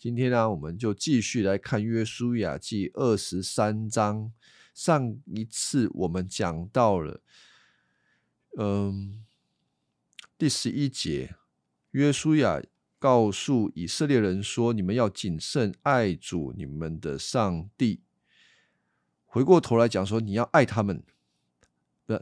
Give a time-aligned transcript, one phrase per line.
[0.00, 4.32] 今天呢，我们就继续来看约书亚记二十三章。
[4.72, 7.20] 上一次我们讲到了，
[8.56, 9.22] 嗯，
[10.38, 11.34] 第十一节，
[11.90, 12.62] 约书亚
[12.98, 18.00] 告诉以色列人说：“你们要谨慎爱主你们的上帝。”
[19.28, 21.02] 回过头来讲说，你要爱他们，
[22.06, 22.18] 不，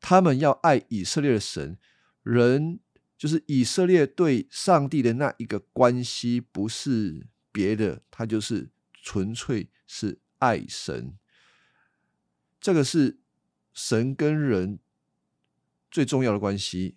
[0.00, 1.78] 他们要爱以色列的神。
[2.24, 2.80] 人
[3.22, 11.16] 就是以色列对上帝的那一个关系，不是别的，他就是纯粹是爱神。
[12.60, 13.20] 这个是
[13.72, 14.80] 神跟人
[15.88, 16.96] 最重要的关系。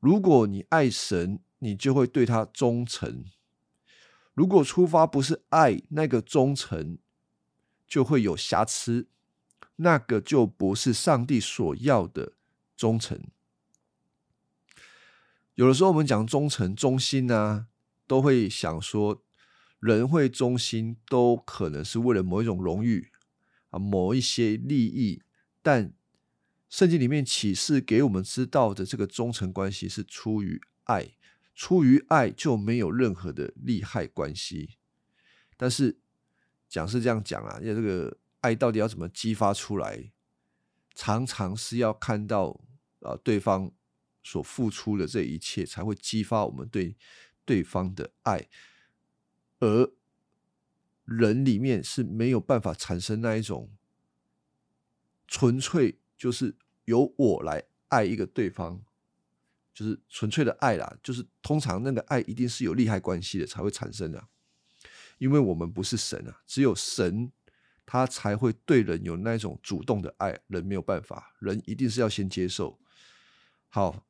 [0.00, 3.22] 如果你爱神，你就会对他忠诚；
[4.34, 6.98] 如果出发不是爱，那个忠诚
[7.86, 9.06] 就会有瑕疵，
[9.76, 12.32] 那个就不是上帝所要的
[12.76, 13.22] 忠诚。
[15.54, 17.66] 有的时候我们讲忠诚、忠心呢，
[18.06, 19.22] 都会想说，
[19.80, 23.10] 人会忠心，都可能是为了某一种荣誉。
[23.70, 25.22] 啊，某一些利益，
[25.62, 25.94] 但
[26.68, 31.16] 圣经里面启示给我们知道的这个忠诚关系是出于爱，
[31.54, 34.76] 出于爱就没有任何的利害关系。
[35.56, 36.00] 但是
[36.68, 40.12] 讲是这样讲啊，因为这个爱到底要怎么激发出来，
[40.94, 42.60] 常常是要看到
[43.00, 43.72] 啊对方
[44.22, 46.96] 所付出的这一切，才会激发我们对
[47.44, 48.48] 对方的爱，
[49.58, 49.92] 而。
[51.04, 53.68] 人里面是没有办法产生那一种
[55.26, 58.80] 纯粹，就是由我来爱一个对方，
[59.74, 60.96] 就是纯粹的爱啦。
[61.02, 64.28] 就是通常那个爱一定是有利害关系的才会产生的，
[65.18, 67.32] 因为我们不是神啊，只有神
[67.84, 72.78] 他才会对人有那种主动的爱，人没有办法，人一定是要先接受。
[73.68, 74.06] 好，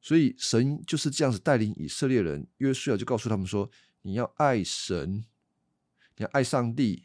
[0.00, 3.70] 所以神就是这样子带领以色列人，约书亚就告诉他们说：
[4.02, 5.24] 你要爱神。
[6.20, 7.04] 你要爱上帝。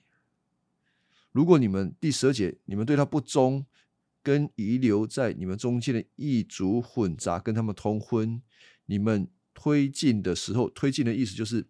[1.31, 3.63] 如果你们第十二节，你们对他不忠，
[4.23, 8.41] 跟遗留在你们中间的异族混杂，跟他们通婚，
[8.87, 11.67] 你们推进的时候，推进的意思就是，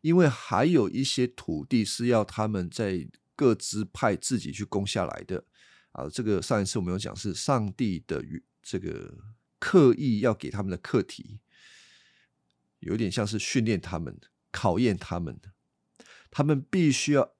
[0.00, 5.44] 因为还有一些土地是要他们在各支派自己去攻下来的
[5.92, 6.08] 啊。
[6.08, 8.24] 这个上一次我们有讲，是上帝的
[8.60, 9.16] 这个
[9.60, 11.38] 刻意要给他们的课题，
[12.80, 14.18] 有点像是训练他们、
[14.50, 15.38] 考验他们。
[16.32, 17.34] 他们必须要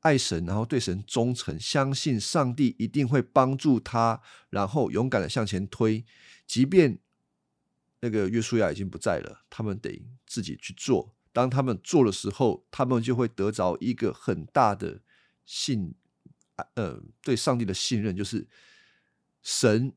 [0.00, 6.04] 爱神，然后对神忠诚，相信上帝一定会帮助他，然后勇敢的向前推。
[6.46, 6.98] 即便
[8.00, 11.14] 那个约书亚已经不在了，他们得自己去做。
[11.32, 15.00] 当他们做的时候，他们就会得着一个很大的
[15.46, 15.94] 信，
[16.74, 18.48] 呃，对上帝的信任，就是
[19.42, 19.92] 神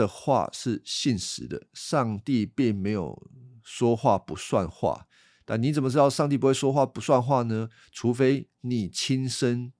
[0.00, 3.30] 的话是信实的，上帝并没有
[3.62, 5.06] 说话不算话。
[5.44, 7.68] 但你怎么知道上帝不会说话不算话呢？
[7.92, 9.72] 除非你亲身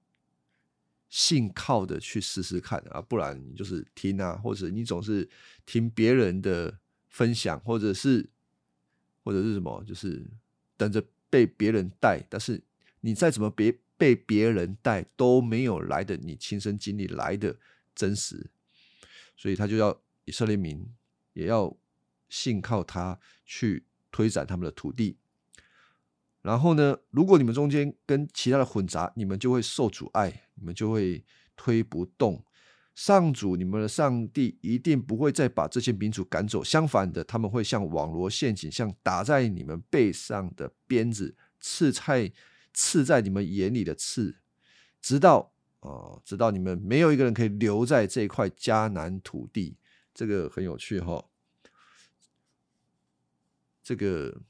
[1.08, 5.28] 信靠的去试试看啊，不然你就是听啊，或者你总是
[5.64, 6.78] 听别人的
[7.08, 8.28] 分享，或者是
[9.24, 10.28] 或者是什么，就是
[10.76, 12.20] 等着被别人带。
[12.28, 12.62] 但是
[13.00, 17.56] 你再怎么别被别人带，都没有来的你亲身经历来的
[17.94, 18.50] 真实。
[19.36, 19.98] 所以他就要
[20.30, 20.86] 以色列民
[21.32, 21.76] 也要
[22.28, 25.18] 信靠他去推展他们的土地。
[26.42, 26.96] 然后呢？
[27.10, 31.22] 如果你们中间跟其他的混杂，你们就会受阻碍，你们就会
[31.54, 32.42] 推不动。
[32.94, 42.32] 上主，你们的上帝一定不会再把这些民族赶走，相反的，他们会像网罗陷阱，像打在你们背上的鞭子，刺在
[42.72, 44.36] 刺在你们眼里的刺，
[45.02, 49.76] 直到哦，直到你们没有一个人可以留在这块迦南土地。
[50.20, 51.24] 这个很有趣哈，
[53.82, 54.42] 这个。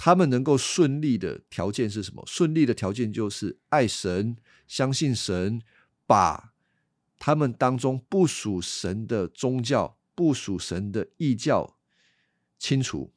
[0.00, 2.22] 他们能够顺利的条件是什么？
[2.24, 4.36] 顺利的条件就是爱神、
[4.68, 5.60] 相信神，
[6.06, 6.54] 把
[7.18, 11.76] 他们当中不属神的宗教、不属神的异教
[12.60, 13.12] 清除、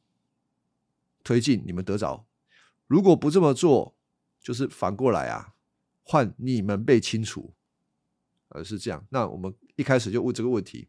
[1.22, 2.26] 推进，你们得着。
[2.88, 3.96] 如果不这么做，
[4.40, 5.54] 就是反过来啊，
[6.02, 7.54] 换你们被清除，
[8.48, 9.06] 而是这样。
[9.10, 10.88] 那我们一开始就问这个问题：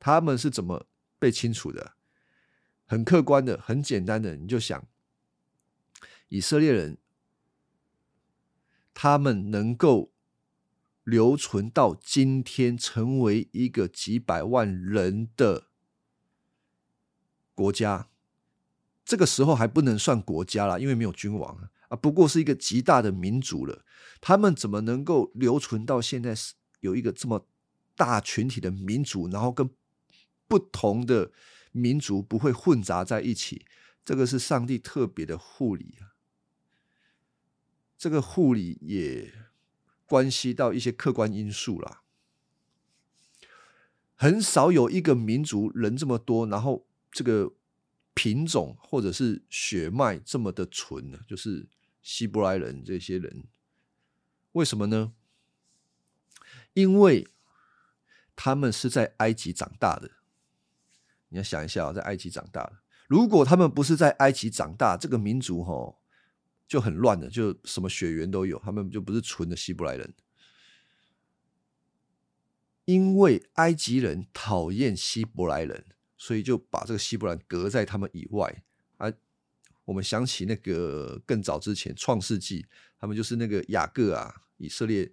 [0.00, 0.88] 他们是怎么
[1.20, 1.92] 被清除的？
[2.86, 4.84] 很客观的、很简单的，你就想。
[6.28, 6.98] 以色列人，
[8.94, 10.12] 他们能够
[11.04, 15.66] 留存到今天，成为一个几百万人的
[17.54, 18.08] 国家。
[19.04, 23.84] 这个时候还不能算国家了，因为没有君王啊，不过是一个极大的民族了。
[24.20, 27.48] 他们怎么能够留存到现在，是有一个这么
[27.96, 29.68] 大群体的民族，然后跟
[30.50, 31.30] 不同的
[31.70, 33.64] 民族不会混杂在一起？
[34.04, 36.18] 这个是上帝特别的护理啊。
[37.96, 39.32] 这个护理也
[40.06, 42.02] 关系到一些客观因素啦。
[44.16, 47.52] 很少有一个民族人这么多，然后这个
[48.12, 51.68] 品种或者是血脉这么的纯呢，就是
[52.02, 53.44] 希伯来人这些人。
[54.52, 55.12] 为什么呢？
[56.72, 57.28] 因为
[58.34, 60.10] 他们是在埃及长大的。
[61.30, 62.78] 你要想一下，在埃及长大的，
[63.08, 65.96] 如果他们不是在埃及长大，这个民族哈
[66.68, 70.14] 就很乱的，就什么血缘都有，他们就不是纯的希伯来人。
[72.84, 75.86] 因为埃及人讨厌希伯来人，
[76.16, 78.64] 所以就把这个希伯来隔在他们以外。
[78.96, 79.12] 啊，
[79.84, 82.66] 我们想起那个更早之前创世纪，
[82.98, 85.08] 他们就是那个雅各啊，以色列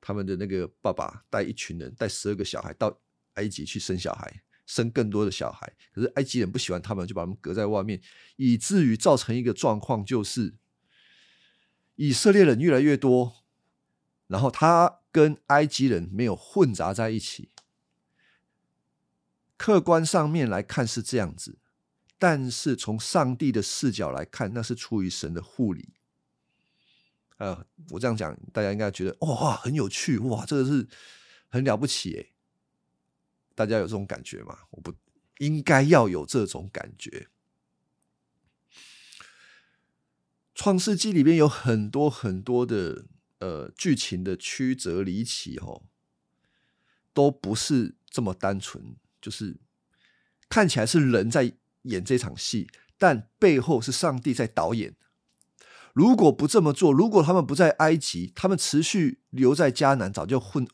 [0.00, 3.00] 他们的那个爸爸带一群人，带十二个小孩到
[3.34, 4.42] 埃及去生小孩。
[4.72, 8.00] 生更多的小孩，可是埃及人不喜欢他们，就把他们隔在外面，
[8.36, 10.54] 以至于造成一个状况，就是
[11.96, 13.44] 以色列人越来越多，
[14.28, 17.50] 然后他跟埃及人没有混杂在一起。
[19.58, 21.58] 客观上面来看是这样子，
[22.18, 25.90] 但是从上帝的视角来看，那是出于神的护理。
[27.36, 30.88] 呃，我这样讲，大家应该觉得哇，很有趣，哇，这个是
[31.50, 32.31] 很了不起诶。
[33.54, 34.58] 大家有这种感觉吗？
[34.70, 34.92] 我不
[35.38, 37.28] 应该要有这种感觉。
[40.54, 43.06] 创世纪里面有很多很多的
[43.38, 45.82] 呃剧情的曲折离奇，哦，
[47.12, 49.56] 都不是这么单纯，就是
[50.48, 54.94] 看起来是人在演这场戏，但背后是上帝在导演。
[55.94, 60.66] 如果不这么做，如果他们不在埃及，他们持续留在迦南，早就混。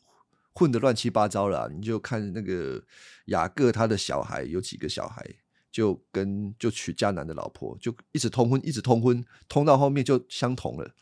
[0.59, 2.83] 混的乱七八糟了，你就看那个
[3.27, 5.25] 雅各他的小孩有几个小孩，
[5.71, 10.97] 就跟就娶迦南的老婆，就一直通婚，一直通婚，通到后面就相同了。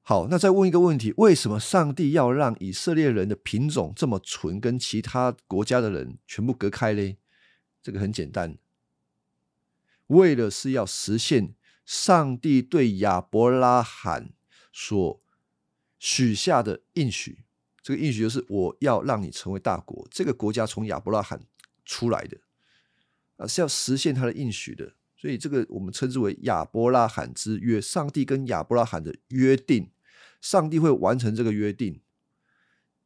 [0.00, 7.18] 好，那再问一个问题：为什么上帝要让以色列人的品种这么纯，跟其他国家的人全部隔开嘞？
[7.82, 8.56] 这个很简单，
[10.06, 11.54] 为了是要实现
[11.84, 14.30] 上帝对亚伯拉罕
[14.72, 15.22] 所。
[15.98, 17.44] 许下的应许，
[17.82, 20.06] 这个应许就是我要让你成为大国。
[20.10, 21.40] 这个国家从亚伯拉罕
[21.84, 22.38] 出来的
[23.36, 24.94] 啊，是要实现他的应许的。
[25.16, 29.90] 所以这个我们称之为亚伯拉罕之约，上帝跟亚伯拉罕的约定，
[30.40, 32.00] 上帝会完成这个约定。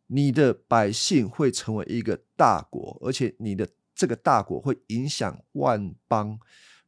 [0.08, 6.38] 你的百姓会成为一个大国，而且你的这个大国会影响万邦、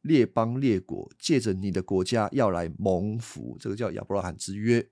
[0.02, 3.56] 列邦、列国，借着你的国家要来蒙福。
[3.58, 4.86] 这个叫亚伯拉罕之约。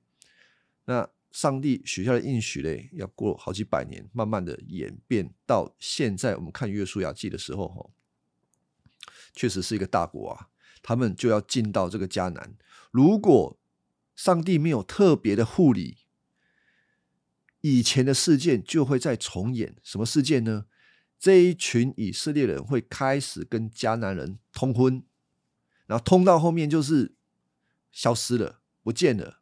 [0.84, 6.36] 那上帝许下的应许嘞，要过好几百年，慢慢的演变到现在。
[6.36, 7.90] 我们看约书亚记的时候，哈，
[9.32, 10.48] 确实是一个大国啊，
[10.82, 12.54] 他们就要进到这个迦南。
[12.90, 13.58] 如果
[14.14, 15.98] 上帝没有特别的护理，
[17.62, 19.76] 以前的事件就会再重演。
[19.82, 20.66] 什么事件呢？
[21.18, 25.04] 这一群以色列人会开始跟迦南人通婚，
[25.86, 27.14] 然后通到后面就是
[27.92, 29.41] 消失了，不见了。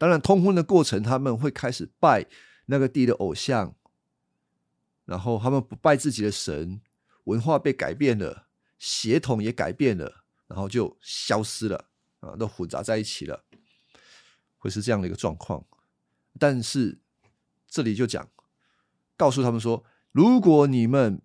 [0.00, 2.24] 当然，通婚的过程，他们会开始拜
[2.64, 3.74] 那个地的偶像，
[5.04, 6.80] 然后他们不拜自己的神，
[7.24, 8.46] 文化被改变了，
[8.78, 11.90] 血统也改变了，然后就消失了
[12.20, 13.44] 啊，都混杂在一起了，
[14.56, 15.66] 会是这样的一个状况。
[16.38, 16.98] 但是
[17.68, 18.26] 这里就讲，
[19.18, 21.20] 告诉他们说，如果你们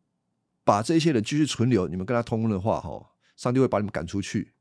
[0.65, 4.54] 把这些人继续存留，你们跟他通婚的话，哈，上帝会把你们赶出去。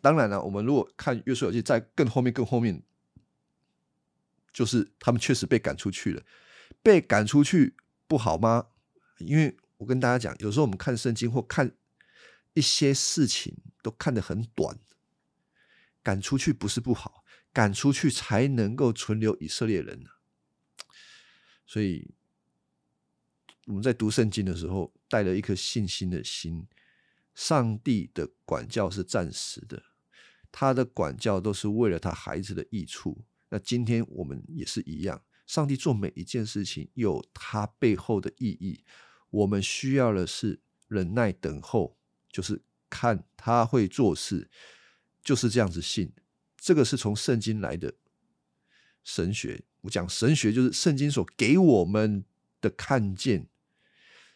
[0.00, 2.82] 当然了，我们如果看《约书亚记》在更后面、更后面，
[4.52, 6.22] 就是他们确实被赶出去了。
[6.82, 8.68] 被赶出去不好吗？
[9.18, 11.76] 因为我跟大家讲，有时候我们看圣经或看
[12.54, 14.78] 一些事情都看得很短。
[16.02, 17.22] 赶出去不是不好，
[17.52, 20.04] 赶出去才能够存留以色列人。
[21.66, 22.14] 所以
[23.66, 26.66] 我们在读圣经的时候，带了一颗信心的心。
[27.34, 29.82] 上帝的管教是暂时的，
[30.50, 33.24] 他的管教都是为了他孩子的益处。
[33.48, 38.84] 那今天我们也是一样，上帝做每一件事情有他背后的意义。
[39.30, 41.96] 我们需要的是忍耐等候，
[42.30, 44.50] 就是看他会做事，
[45.22, 46.12] 就是这样子信。
[46.58, 47.94] 这个是从圣经来的
[49.02, 49.64] 神学。
[49.80, 52.24] 我讲神学，就是圣经所给我们
[52.60, 53.48] 的看见。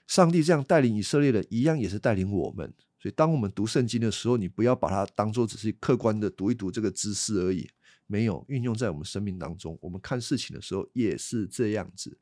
[0.06, 2.74] 上帝这样带领以色列人，一样也是带领我们。
[2.98, 7.68] 所以，当我们读圣经的时候，你不要把它当做只是客观的读一读这个知识而已，
[8.06, 9.78] 没有运用在我们生命当中。
[9.82, 12.18] 我们看事情的时候也是这样子。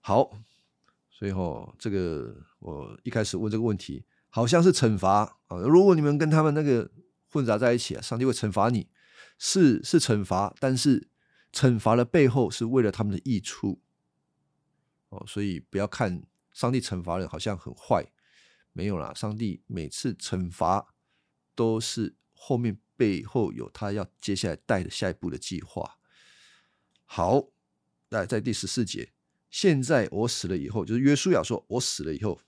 [0.00, 0.30] 好，
[1.10, 5.58] 所以哈，这个我一开始问这个问题，好像是惩罚啊。
[5.58, 6.90] 如果你们跟他们那个
[7.30, 8.88] 混杂在一起啊，上帝会惩罚你，
[9.38, 11.08] 是是惩罚，但是
[11.52, 13.80] 惩罚的背后是为了他们的益处。
[15.08, 18.10] 哦，所以不要看上帝惩罚人好像很坏，
[18.72, 20.94] 没有啦，上帝每次惩罚
[21.54, 25.98] 都是后面背后有他要接下来带的下一步的计划。
[27.04, 27.48] 好，
[28.08, 29.12] 来在第十四节，
[29.50, 32.40] 现在我死了以后，就是约书亚说，我死了以后，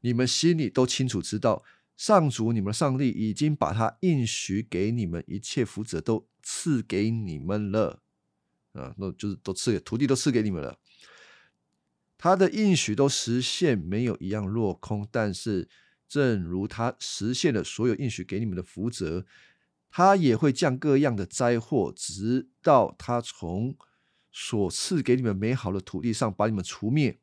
[0.00, 1.62] 你们心里都清楚知道，
[1.96, 8.02] 上主你们上帝已经把他应许给你们一切福泽都赐给你们了，
[8.72, 10.78] 啊，那就是都赐给土地都赐给你们了。
[12.16, 15.06] 他的应许都实现，没有一样落空。
[15.10, 15.68] 但是，
[16.08, 19.26] 正如他实现了所有应许给你们的福泽，
[19.90, 23.76] 他也会降各样的灾祸，直到他从
[24.32, 27.18] 所赐给你们美好的土地上把你们除灭。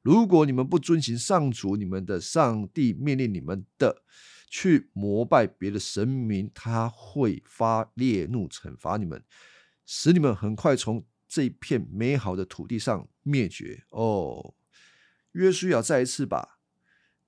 [0.00, 4.02] 如果你们不遵行上主你们的上帝命令你们的，
[4.48, 9.22] 去膜拜别的神明，他会发烈怒惩罚你们，
[9.84, 11.04] 使你们很快从。
[11.28, 14.54] 这一片美好的土地上灭绝哦，
[15.32, 16.58] 约书亚再一次把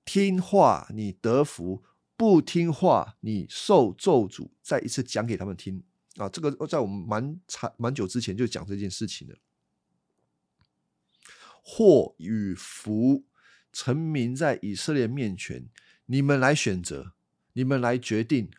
[0.05, 1.83] 听话你得福，
[2.17, 5.83] 不听话你受咒诅，再一次讲给他们听
[6.15, 6.27] 啊！
[6.27, 9.37] 这个在我们蛮长蛮久之前就讲这件事情了。
[11.61, 13.25] 祸与福
[13.71, 15.69] 成名在以色列面前，
[16.07, 17.13] 你们来选择，
[17.53, 18.49] 你们来决定，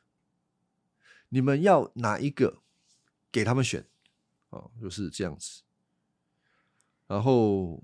[1.30, 2.62] 你们要哪一个
[3.32, 3.89] 给他们选。
[4.50, 5.62] 啊，就是这样子。
[7.06, 7.82] 然后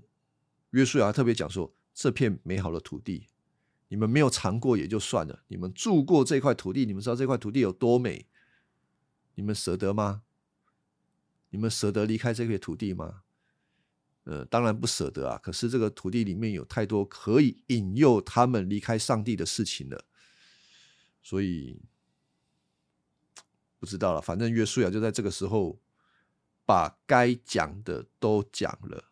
[0.69, 3.27] 约书亚特别讲说，这片美好的土地，
[3.89, 8.27] 你们没有尝过也就算了，你们住过这块土地，你们知道这块土地有多美，
[9.35, 10.23] 你们舍得吗？
[11.49, 13.23] 你们舍得离开这片土地吗？
[14.23, 15.37] 呃，当然不舍得啊。
[15.43, 20.05] 可是这个土地里面有太多可以引诱他们离开上帝的事情了，
[21.21, 21.81] 所以
[23.79, 24.21] 不知道了。
[24.21, 25.79] 反正约书亚就在这个时候。
[26.67, 29.05] 把该讲的都讲了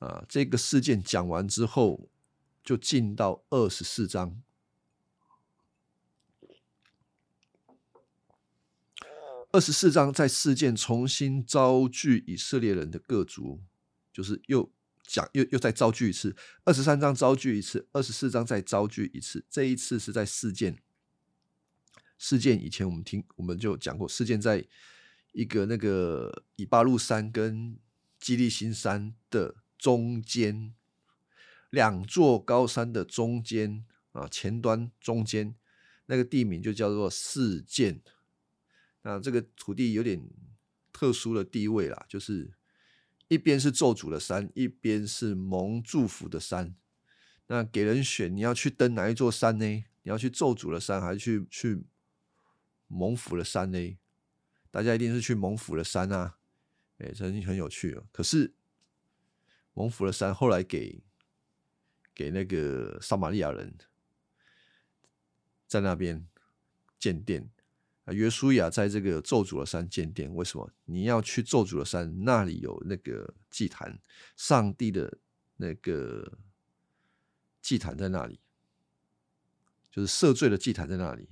[0.00, 0.26] 啊！
[0.28, 2.10] 这个事件讲完之后，
[2.64, 4.42] 就进到二十四章。
[9.52, 13.62] 二十四章在事件重新招聚以色列人的各族，
[14.12, 14.68] 就是又
[15.04, 16.34] 讲又又再招聚一次。
[16.64, 19.44] 二十三章招聚一次，二十四章再招聚一次。
[19.48, 20.82] 这一次是在事件
[22.18, 24.66] 事件以前，我们听我们就讲过事件在。
[25.32, 27.78] 一个那个以巴路山跟
[28.20, 30.74] 基利新山的中间，
[31.70, 35.54] 两座高山的中间啊，前端中间
[36.06, 38.00] 那个地名就叫做四涧。
[39.02, 40.22] 那这个土地有点
[40.92, 42.52] 特殊的地位啦，就是
[43.28, 46.74] 一边是咒诅的山，一边是蒙祝福的山。
[47.48, 49.64] 那给人选，你要去登哪一座山呢？
[50.04, 51.82] 你要去咒诅的山，还是去去
[52.86, 53.98] 蒙福的山呢？
[54.72, 56.38] 大家一定是去蒙福的山啊，
[56.96, 58.06] 哎，曾经很有趣哦。
[58.10, 58.54] 可是
[59.74, 61.04] 蒙福的山后来给
[62.14, 63.76] 给那个撒玛利亚人
[65.68, 66.26] 在那边
[66.98, 67.50] 建殿
[68.06, 70.34] 啊，约书亚在这个咒诅的山建殿。
[70.34, 72.24] 为什么你要去咒诅的山？
[72.24, 74.00] 那里有那个祭坛，
[74.36, 75.18] 上帝的
[75.56, 76.38] 那个
[77.60, 78.40] 祭坛在那里，
[79.90, 81.28] 就是赦罪的祭坛在那里。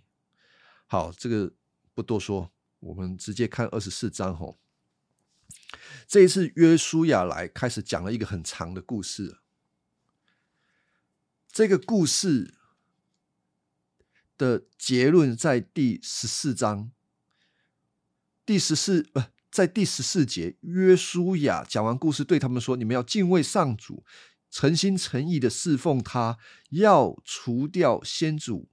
[0.87, 1.51] 好，这个
[1.95, 2.53] 不多说。
[2.81, 4.59] 我们直接看二十四章吼，
[6.07, 9.39] 这一次约书亚来开始讲了一个很长的故事。
[11.53, 12.55] 这个故事
[14.39, 16.91] 的结论在第十四章，
[18.47, 19.21] 第十四不
[19.51, 24.05] 在第十四节，约书亚讲完故事，对他们说：“你们要敬畏上主，
[24.49, 26.39] 诚心诚意的侍奉他，
[26.71, 28.71] 要除掉先祖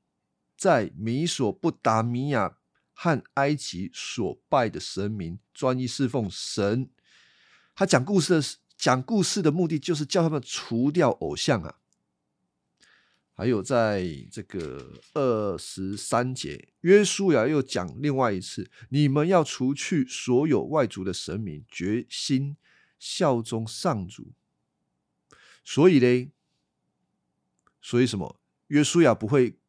[0.56, 2.57] 在米索不达米亚。”
[3.00, 6.89] 和埃及所拜的神明专一侍奉神，
[7.75, 11.77] 他讲故事的讲故事的目的就是叫他们除掉偶像啊。
[13.36, 22.58] 还有在这个二十三节，约书亚又讲另外一次，你们要除去所有外族的神明，决心
[22.98, 24.34] 效忠上主。
[25.63, 26.32] 所以嘞，
[27.80, 28.39] 所以什么？
[28.70, 29.60] 约书亚不会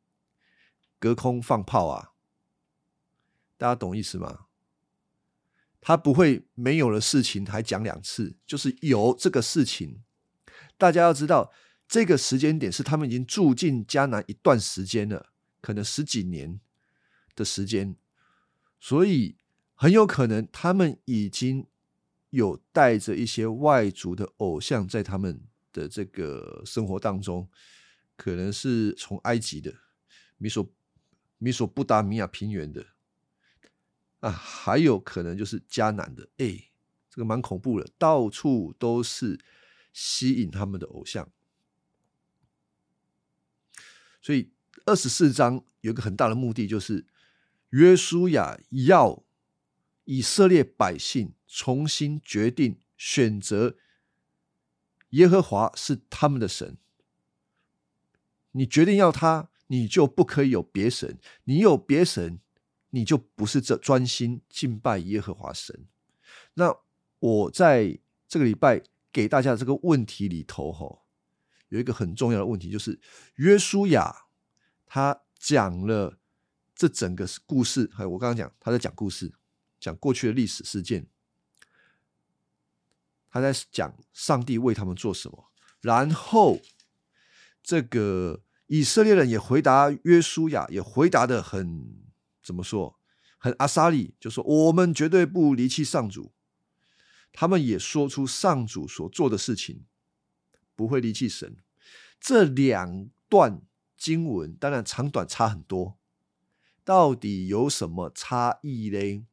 [0.99, 2.13] 隔空放炮啊。
[3.59, 4.47] 大家懂意思吗？
[5.81, 10.03] 他不会没有了事情还讲两次，就是有这个事情。
[10.77, 11.53] 大家要知道，
[11.87, 16.61] 这个时间点是他们已经住进迦南一段时间了，可能十几年
[17.35, 17.97] 的时间，
[18.81, 19.37] 所以
[19.75, 21.67] 很有可能他们已经
[22.31, 25.41] 有带着一些外族的偶像在他们
[25.73, 27.49] 的这个生活当中，
[28.17, 29.73] 可能是从埃及的
[30.37, 30.69] 米索
[31.39, 32.85] 米索布达米亚平原的
[34.21, 36.29] 啊，还有可能就是迦南的。
[36.39, 36.71] 哎，
[37.09, 39.39] 这个蛮恐怖的，到处都是
[39.93, 41.31] 吸引他们的偶像。
[44.21, 44.51] 所以
[44.87, 47.07] 二十四章有一个很大的目的，就是
[47.71, 49.23] 约书亚要
[50.05, 53.77] 以色列百姓重新决定选择
[55.11, 56.77] 耶和华是他们的神。
[58.53, 59.51] 你决定要他。
[59.71, 62.41] 你就不可以有别神，你有别神，
[62.91, 65.87] 你就不是这专心敬拜耶和华神。
[66.55, 66.75] 那
[67.19, 71.03] 我在这个礼拜给大家这个问题里头，吼，
[71.69, 73.01] 有一个很重要的问题，就是
[73.37, 74.27] 约书亚
[74.87, 76.19] 他讲了
[76.75, 79.33] 这整个故事，还有我刚刚讲他在讲故事，
[79.79, 81.07] 讲过去的历史事件，
[83.31, 86.61] 他在讲上帝为他们做什么，然后
[87.63, 88.43] 这个。
[88.71, 92.07] 以色列人也回答约书亚，也回答的很
[92.49, 92.99] 怎么说？
[93.37, 96.33] 很阿萨利，就说我们绝对不离弃上主。
[97.31, 99.85] 他们也说出上主所做的事情，
[100.75, 101.59] 不会离弃神。
[102.19, 103.61] 这两段
[103.99, 105.99] 经文当然长短差很多，
[106.83, 109.27] 到底有什么差异呢？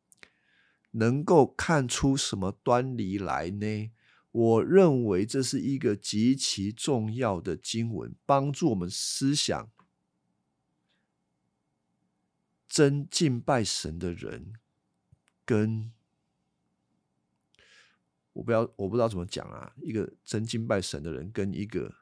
[0.91, 3.91] 能够看出什么端倪来呢？
[4.31, 9.69] 我认为这是一个极其重要的经文，帮助我们思想
[12.75, 14.51] 真敬拜神的人，
[15.45, 15.93] 跟
[18.33, 21.95] 我不要我不知道怎么讲啊，一个真敬拜神的人，跟一个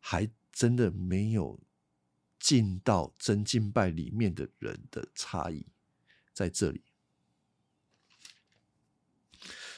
[0.00, 1.60] 还真的没有
[2.40, 5.66] 进到真敬拜里面的人的差异
[6.32, 6.82] 在这里。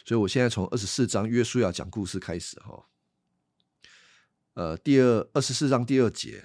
[0.05, 2.89] 所以，我现在从二十四章约书亚讲故事开始哈。
[4.55, 6.45] 呃，第二二十四章第二节，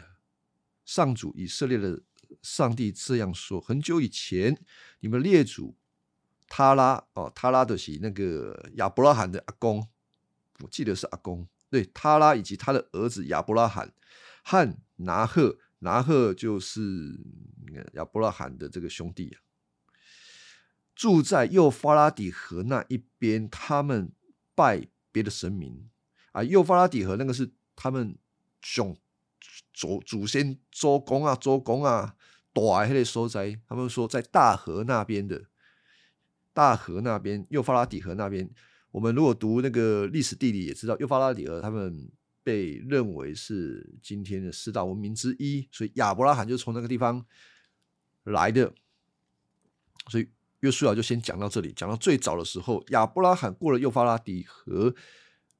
[0.86, 2.02] 上主以色列的
[2.42, 4.58] 上帝这样说：很久以前，
[5.00, 5.76] 你们列祖
[6.48, 9.88] 他拉哦，他拉的是那个亚伯拉罕的阿公，
[10.60, 11.48] 我记得是阿公。
[11.70, 13.94] 对，他拉以及他的儿子亚伯拉罕
[14.44, 17.18] 和拿赫，拿赫就是
[17.94, 19.40] 亚伯拉罕的这个兄弟啊。
[20.94, 24.12] 住在幼发拉底河那一边，他们
[24.54, 25.90] 拜别的神明
[26.34, 26.44] 啊。
[26.44, 28.18] 幼发拉底河那个是他们
[28.62, 28.98] 祖
[29.74, 32.16] 祖祖先周公啊，周公啊，
[32.54, 33.60] 大迄个所在。
[33.68, 35.42] 他们说在大河那边的，
[36.54, 38.50] 大河那边幼发拉底河那边。
[38.92, 42.12] 我们如果读那个历史地理，也知道幼发拉底河他们
[42.44, 47.26] 被认为是今天的四大文明之一，所以亚伯拉罕就从那个地方
[48.24, 48.74] 来的，
[50.10, 50.30] 所以。
[50.62, 54.94] 约书亚就先讲到这里，讲到最早的时候，亚伯拉罕过了幼发拉底河，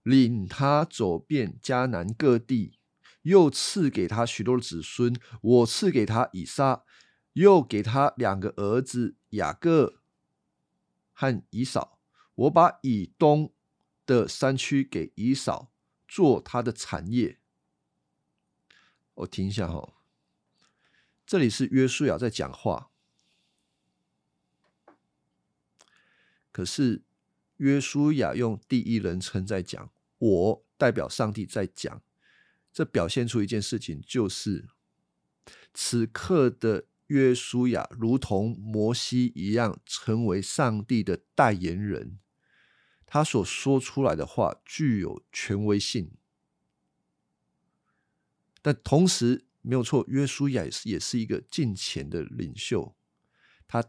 [0.04, 2.78] 领他走遍迦南各地，
[3.24, 5.16] 又赐给他许多的子孙。
[5.42, 6.84] 我赐给他以撒，
[7.34, 10.02] 又给他两个儿子雅各
[11.14, 12.00] 和以扫。
[12.36, 13.54] 我把以东
[14.06, 15.72] 的山区给以扫
[16.08, 17.40] 做他的产业。
[19.14, 19.94] 我听一下哈，
[21.26, 22.90] 这里是约书亚在讲话。
[26.52, 27.04] 可是
[27.58, 32.02] 约书亚用第一人称在讲，我代表上帝在讲，
[32.72, 34.70] 这表现出一件事情，就是
[35.74, 42.20] 此刻的约书亚如同摩西一样，成为上帝的代言人，
[43.06, 46.12] 他所说出来的话具有权威性。
[48.62, 52.96] 但同时没有错，约书亚也是也是一个近前的领袖，
[53.68, 53.84] 他。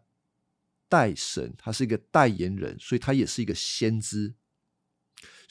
[0.88, 4.34] 代神，他是一个代言人，所以他也是一个先知。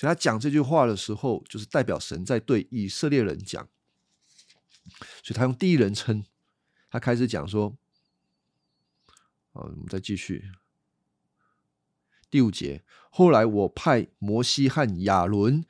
[0.02, 3.70] 所以他讲这句话的时候，就是代表神在对以色列人讲。
[5.22, 6.26] 所以他用第一人称，
[6.90, 7.78] 他开始讲说
[9.54, 10.50] ：“好，我们再继续
[12.32, 12.84] 第五节。
[13.12, 15.64] 后来我派摩西和亚伦，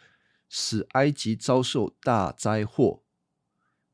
[0.47, 3.03] 使埃及遭受大灾祸。”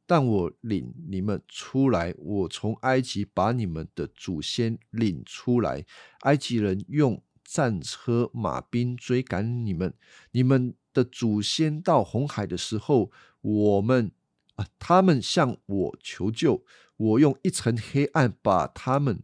[0.06, 5.84] 但我领你们出来，我从埃及把你们的祖先领出来。
[6.20, 9.94] 埃及人用战车、马兵追赶你们。
[10.32, 14.12] 你们的祖先到红海的时候，我们
[14.56, 16.66] 啊，他们向我求救。
[16.98, 19.24] 我用一层黑暗把他们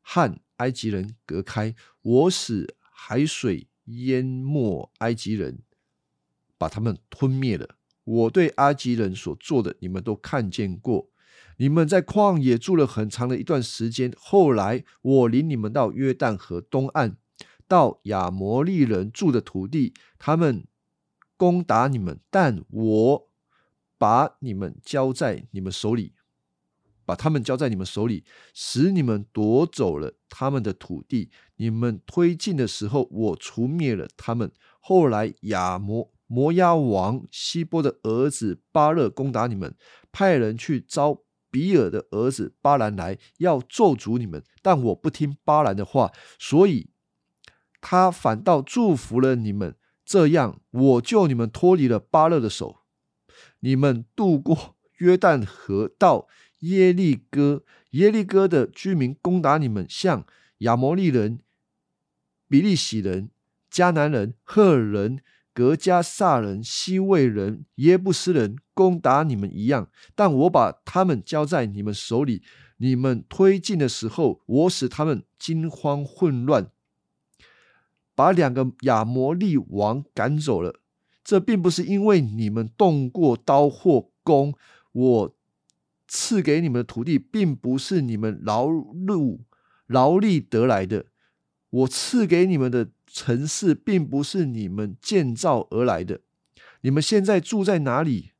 [0.00, 1.74] 和埃及人隔开。
[2.00, 5.58] 我使海水淹没埃及人，
[6.56, 7.76] 把他们吞灭了。
[8.04, 11.10] 我对埃及人所做的，你们都看见过。
[11.58, 17.18] 你们在旷野住了很长的一段时间，后来我领你们到约旦河东岸，
[17.68, 20.66] 到亚摩利人住的土地，他们
[21.36, 23.28] 攻打你们，但我
[23.98, 26.14] 把你们交在你们手里。
[27.04, 31.30] 把他们交在你们手里，使你们夺走了他们的土地。
[31.56, 34.52] 你们推进的时候，我除灭了他们。
[34.78, 39.74] 后来亚摩摩押王希波的儿子巴勒攻打你们，
[40.12, 44.44] 派人去招比尔的儿子巴兰来，要咒诅你们。
[44.60, 46.90] 但我不听巴兰的话，所以
[47.90, 49.74] 他反倒祝福了你们。
[50.04, 52.80] 这样，我救你们脱离了巴勒的手，
[53.60, 56.28] 你们渡过约旦河到。
[56.58, 60.26] 耶利哥，耶利哥的居民攻打你们，像
[60.58, 61.38] 亚摩利人、
[62.46, 63.30] 比利洗人、
[63.72, 65.20] 迦南人、赫人、
[65.54, 69.88] 格加萨人、西魏人、耶布斯人攻打你们一样。
[70.14, 72.42] 但我把他们交在你们手里，
[72.78, 76.70] 你们推进的时候，我使他们惊慌混乱，
[78.18, 80.80] 把两个亚摩利王赶走了。
[81.22, 84.54] 这并不是因为你们动过刀或弓，
[84.90, 85.34] 我。
[86.10, 89.40] 赐给你们的土地，并不是你们劳碌
[89.86, 91.02] 劳力得来的；
[91.68, 96.22] 我赐给你们的城市，并不是你们建造而来的。
[96.80, 98.30] 你们现在住在哪里？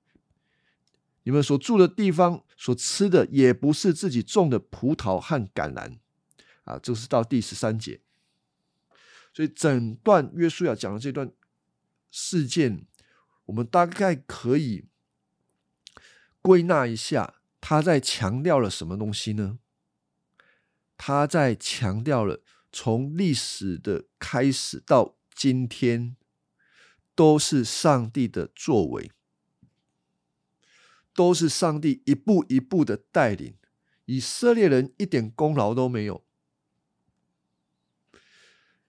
[1.25, 5.99] 你们所住的地方所吃的，也不是自己种的葡萄和橄榄。
[6.65, 8.01] 啊，这是到第十三节。
[9.39, 11.31] 所以整段约书亚讲的这段
[12.11, 12.85] 事件，
[13.45, 14.87] 我们大概可以
[16.43, 17.37] 归纳一下。
[17.61, 19.61] 他在强调了什么东西呢？
[20.97, 26.17] 他在强调了从历史的开始到今天，
[27.15, 29.13] 都是上帝的作为，
[31.15, 33.55] 都是上帝一步一步的带领，
[34.07, 36.25] 以色列人一点功劳都没有。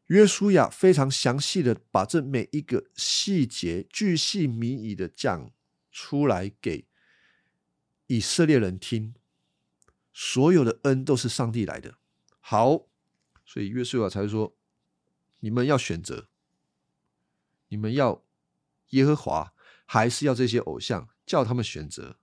[0.10, 5.52] 约书亚非常详细的把这每一个细节巨细靡遗的讲
[5.91, 6.88] 出来给。
[8.08, 9.13] 以色列人听，
[10.12, 12.00] 所有的恩都是上帝来的。
[12.39, 12.88] 好，
[13.45, 14.56] 所以约书亚才说：
[15.41, 16.28] 你们要选择，
[17.67, 18.26] 你们要
[18.89, 19.54] 耶和华，
[19.86, 21.08] 还是要这些偶像？
[21.24, 22.17] 叫他们选择。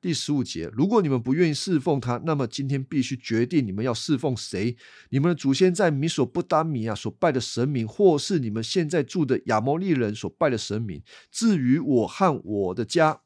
[0.00, 4.76] 第十五节，如果你们不愿意侍奉他，那么今天必须决定你们要侍奉谁。
[5.10, 11.02] 你们的祖先在米索不达米亚所拜的神明，或是你们现在住的亚摩利人所拜的神明。
[11.30, 13.22] 至于我和我的家，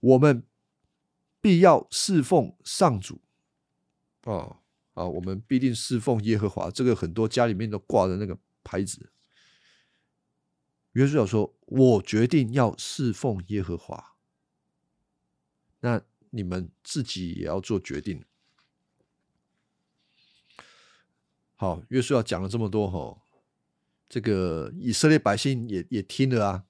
[0.00, 0.44] 我们。
[1.44, 3.20] 必要侍奉上主，
[4.22, 4.58] 哦
[4.94, 6.70] 啊，我们必定侍奉耶和华。
[6.70, 9.10] 这个很多家里面都挂着那个牌子。
[10.92, 14.10] 约书亚说：“我决定要侍奉耶和华。”
[15.82, 18.24] 那你们自己也要做决定。
[21.54, 23.22] 好，约书亚讲了这么多，哈，
[24.08, 26.64] 这个以色列百姓也也听了啊。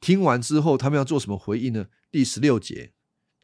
[0.00, 1.86] 听完之后，他们要做什么回应呢？
[2.10, 2.92] 第十六节。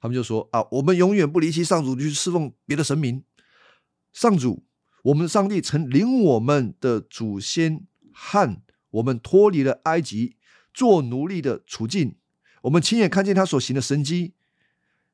[0.01, 3.23] 他们就说：“啊，我们永远不离弃上主，去侍奉别的神明。
[4.13, 4.65] 上主，
[5.05, 10.37] 我们的上帝曾领我们的祖先汉，我们脱离了埃及
[10.75, 12.17] 做奴隶的处境。
[12.63, 14.35] 我们亲眼看见他所行的神迹，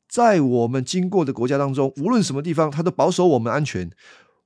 [0.08, 3.90] 在我们经过的国家当中，无论什么地方，他都保守我们安全。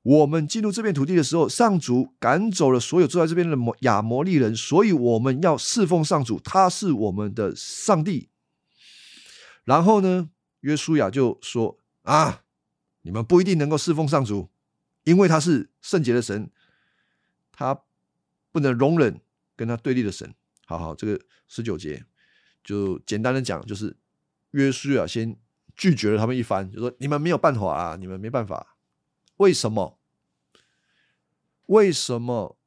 [0.02, 8.28] 我们进入这片土地的时候，上主赶走了所有住在这边的摩亚摩利人，所以我们要侍奉上主，他是我们的上帝。”
[9.62, 10.28] 然后呢，
[10.62, 12.42] 约书亚就说：“啊，
[13.02, 14.50] 你们不一定能够侍奉上主，
[15.04, 16.50] 因为他是圣洁的神，
[17.52, 17.82] 他
[18.50, 19.20] 不能容忍
[19.54, 20.34] 跟他对立的神。”
[20.66, 22.04] 好好，这个十九节
[22.64, 23.96] 就简单的讲，就是
[24.50, 25.36] 约书亚先
[25.74, 28.76] 拒绝了他们一番，就说：“你们没有办法啊，你们没办法。
[29.36, 29.98] 为什么？
[31.66, 32.58] 为什么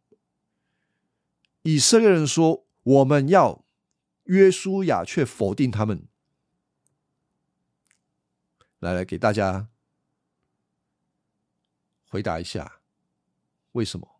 [1.62, 3.64] 以色列人说我们要
[4.24, 6.08] 约书亚，却否定他们？”
[8.80, 9.68] 来来，给大家
[12.08, 12.80] 回答一下，
[13.72, 14.20] 为什么？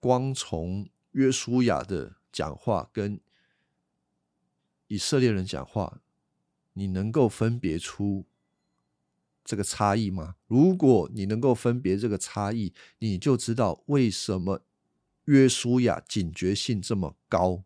[0.00, 3.18] 光从约书亚的讲话跟
[4.86, 6.00] 以色列人讲话，
[6.74, 8.26] 你能够分别出
[9.44, 10.36] 这个差异吗？
[10.46, 14.64] 如果你能够分别这个差异，你就知道为什么
[15.24, 17.64] 约书亚警觉性这么高，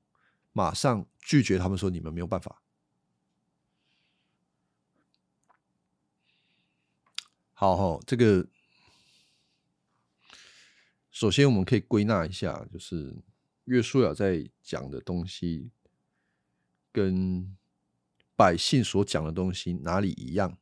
[0.53, 2.63] 马上拒绝他们说：“你们没有办法。”
[7.53, 8.47] 好好，这个
[11.11, 13.17] 首先我们可以归纳一下，就是
[13.65, 15.69] 约书亚在讲的东西
[16.99, 17.57] 跟
[18.35, 20.59] 百姓所讲的东西哪里一样？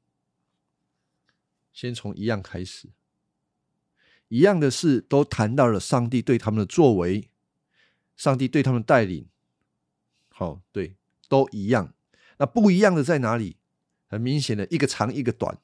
[1.72, 2.90] 先从一样开始，
[4.28, 7.30] 一样的事都谈到了上帝对他们的作为，
[8.16, 9.26] 上帝对他们带领。
[10.28, 10.96] 好，对，
[11.26, 11.94] 都一样。
[12.36, 13.56] 那不一样的在哪里？
[14.06, 15.58] 很明显的，一个长一个短。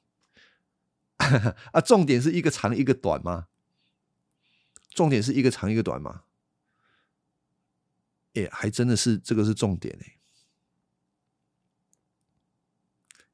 [1.71, 3.47] 啊，重点是一个长一个短吗？
[4.89, 6.23] 重点是一个长一个短吗？
[8.33, 10.17] 哎，还真的是这个是重点哎。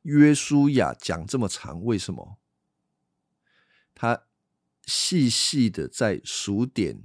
[0.03, 2.39] 约书亚讲这么长，为什么？
[3.93, 4.27] 他
[4.85, 7.03] 细细的在数点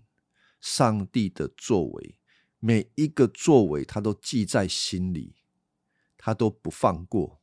[0.61, 2.19] 上帝的作为，
[2.61, 5.35] 每一个作为他都记在心里，
[6.17, 7.43] 他都不放过。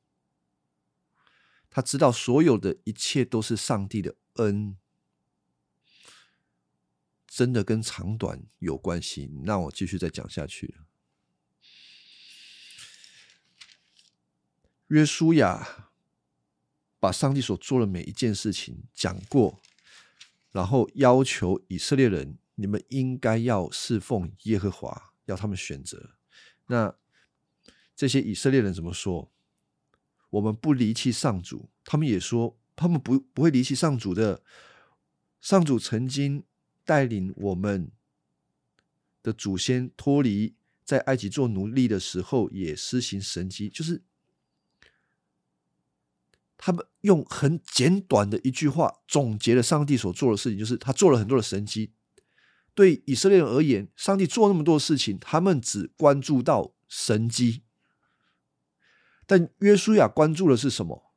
[1.70, 4.78] 他知道所有的一切都是上帝的恩，
[7.28, 9.28] 真的跟长短有关系。
[9.44, 10.76] 那我继续再讲下去。
[14.92, 15.90] 约书亚
[17.00, 19.62] 把上帝所做的每一件事情讲过，
[20.52, 26.18] 然后要求以色列人：你们应该要侍奉耶和华，要他们选择。
[26.68, 26.94] 那
[27.96, 29.32] 这些以色列人怎么说？
[30.32, 34.44] 我们不离弃上主，他们也说他们不不会离弃上主的。
[35.40, 36.44] 上主曾经
[36.84, 37.90] 带领我们
[39.24, 44.04] 的祖先脱离在埃及做奴隶的时候，也施行神迹，就是
[46.64, 51.92] 他们用很简短的一句话总结了上帝所做的事情，就是他做了很多的神迹。
[52.76, 57.64] 对以色列人而言，上帝做那么多事情，他们只关注到神迹。
[59.26, 61.12] 但约书亚关注的是什么？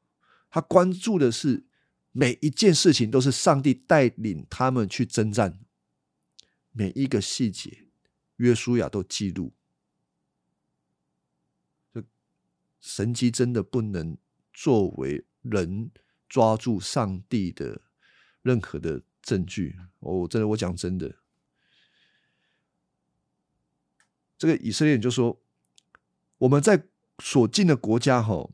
[0.48, 1.66] 他关注的是
[2.12, 5.60] 每一件事情都是上帝带领他们去征战，
[6.72, 7.86] 每一个细节，
[8.36, 9.52] 约书亚都记录。
[11.92, 12.02] 这
[12.80, 14.16] 神机真的不能
[14.52, 15.90] 作为人
[16.28, 17.80] 抓住上帝的
[18.42, 19.76] 任何的证据。
[20.00, 21.14] 哦，真的，我讲真的，
[24.36, 25.40] 这个以色列就说，
[26.38, 26.88] 我们在。
[27.22, 28.50] 所进的国家，哈，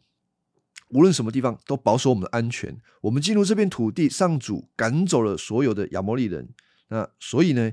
[0.88, 2.79] 无论什么地方都保守我们的安全。
[3.00, 6.53] 我们进入这片土地，上主赶走了所有的亚摩利人。
[6.88, 7.72] 那所以呢，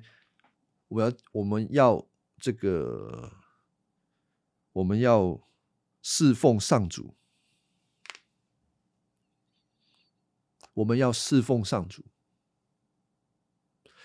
[0.88, 2.08] 我要我们要
[2.39, 3.34] 这个，
[4.71, 5.45] 我们要
[6.01, 7.16] 侍奉上主，
[10.77, 12.05] 我们要侍奉上主，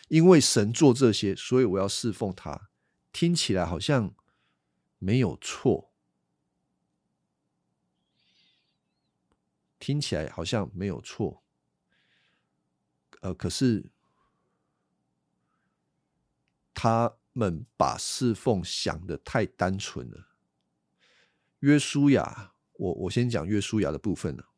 [0.08, 2.70] 因为神做这些，所以我要侍奉他。
[3.12, 4.14] 听起来好像
[4.98, 5.92] 没有错。
[9.78, 11.42] 听起来好像没有错，
[13.20, 13.90] 呃，可是
[16.72, 20.28] 他们把侍奉想的太单纯了。
[21.58, 24.51] 约书亚，我我先讲约书亚的部分了。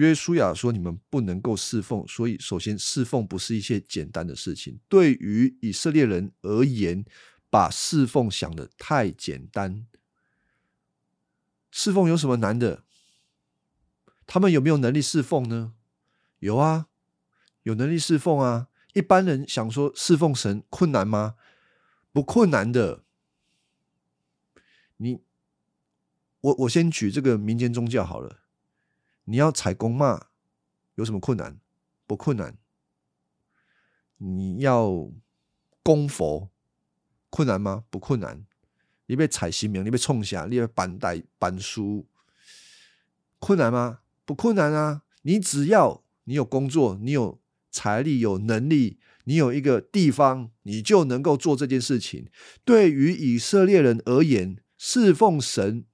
[0.00, 4.80] 约书亚说：“你们不能够侍奉，所以首先侍奉不是一些简单的事情。
[4.88, 7.04] 对于以色列人而言，
[7.50, 9.86] 把侍奉想的太简单。
[11.70, 12.84] 侍奉有什么难的？”
[14.26, 15.74] 他们有没有能力侍奉呢？
[16.38, 16.86] 有啊，
[17.64, 18.68] 有能力侍奉啊。
[18.94, 21.34] 一般人想说侍奉神困难吗？
[22.10, 23.04] 不困难的。
[24.96, 25.20] 你，
[26.40, 28.38] 我我先举这个民间宗教好了。
[29.30, 30.26] 你要采公骂，
[30.96, 31.60] 有什么困难？
[32.04, 32.58] 不困难。
[34.16, 35.08] 你要
[35.84, 36.50] 供佛，
[37.30, 37.84] 困难吗？
[37.90, 38.44] 不困难。
[39.06, 42.08] 你被采新名，你被冲下，你被板带板书，
[43.38, 44.00] 困难吗？
[44.24, 45.02] 不困难啊！
[45.22, 47.40] 你只要你有工作，你有
[47.70, 52.28] 财力，有能力，你有一个地方，你就能够做这件事情。
[52.64, 55.84] 对于以色列人而言，侍奉神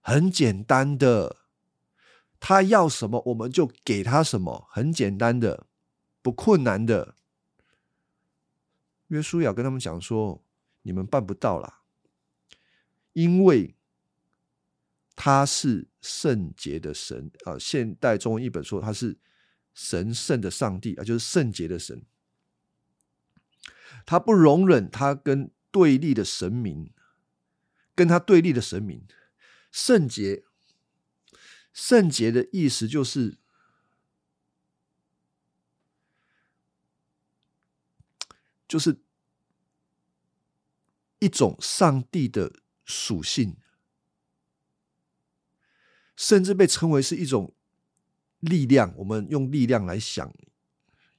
[0.00, 1.36] 很简单的，
[2.48, 5.66] 他要什么我们就给他什么，很简单的，
[6.22, 7.16] 不困难的。
[9.08, 10.44] 约书亚跟他们讲说
[10.82, 11.80] ：“你们办不到啦，
[13.14, 13.74] 因为。”
[15.16, 17.58] 他是圣洁的神啊！
[17.58, 19.18] 现代中文一本说他是
[19.72, 22.04] 神圣的上帝啊，就是圣洁的神。
[24.04, 26.92] 他不容忍他跟对立的神明，
[27.96, 29.04] 跟他对立的神明。
[29.72, 30.44] 圣洁，
[31.76, 33.36] 圣洁的意思就是，
[38.66, 38.98] 就是
[41.18, 43.58] 一种上帝的属性。
[46.16, 47.54] 甚至被称为是一种
[48.40, 50.34] 力量，我们用力量来想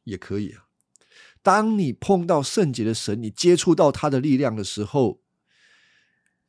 [0.05, 0.67] 也可以啊。
[1.43, 5.21] 当你碰到圣洁的神，你接触到他的力量的时候，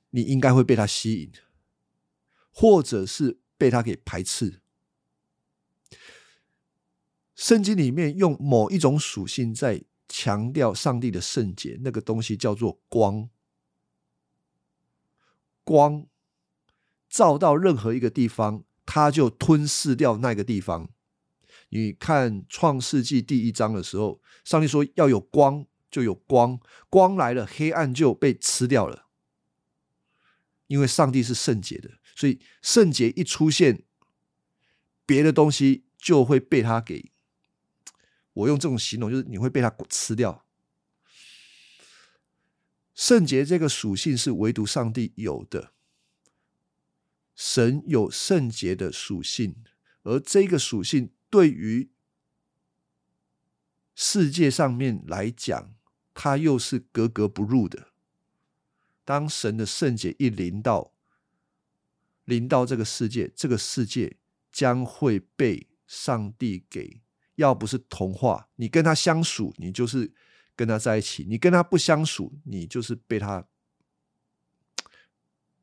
[0.09, 1.33] 你应该会被他吸引，
[2.51, 4.63] 或者是被他给排斥。
[7.35, 13.29] 圣经里面用某一种属性在强调上帝的圣洁，那个东西叫做光，
[15.63, 16.07] 光。
[17.09, 20.91] 照到任何一个地方，他就吞噬掉那个地方。
[21.71, 29.07] 你看《创世纪》第一章的时候，上帝说要有光，就有光，光来了，黑暗就被吃掉了。
[30.67, 33.85] 因为上帝是圣洁的，所以圣洁一出现，
[35.07, 37.13] 别的东西就会被他给。
[38.33, 40.45] 我用这种形容，就是你会被他吃掉。
[42.93, 45.73] 圣洁这个属性是唯独上帝有的，
[47.37, 49.55] 神有圣洁的属性，
[50.03, 51.13] 而这个属性。
[51.31, 51.89] 对于
[53.95, 55.73] 世界上面来讲，
[56.15, 57.93] 它又是格格不入的。
[59.05, 60.93] 当神的圣洁一临到，
[62.29, 64.19] 临到这个世界，这个世界
[64.53, 67.01] 将会被上帝给。
[67.37, 70.13] 要不是同化，你跟他相属，你就是
[70.55, 73.49] 跟他在一起；你跟他不相属，你就是被他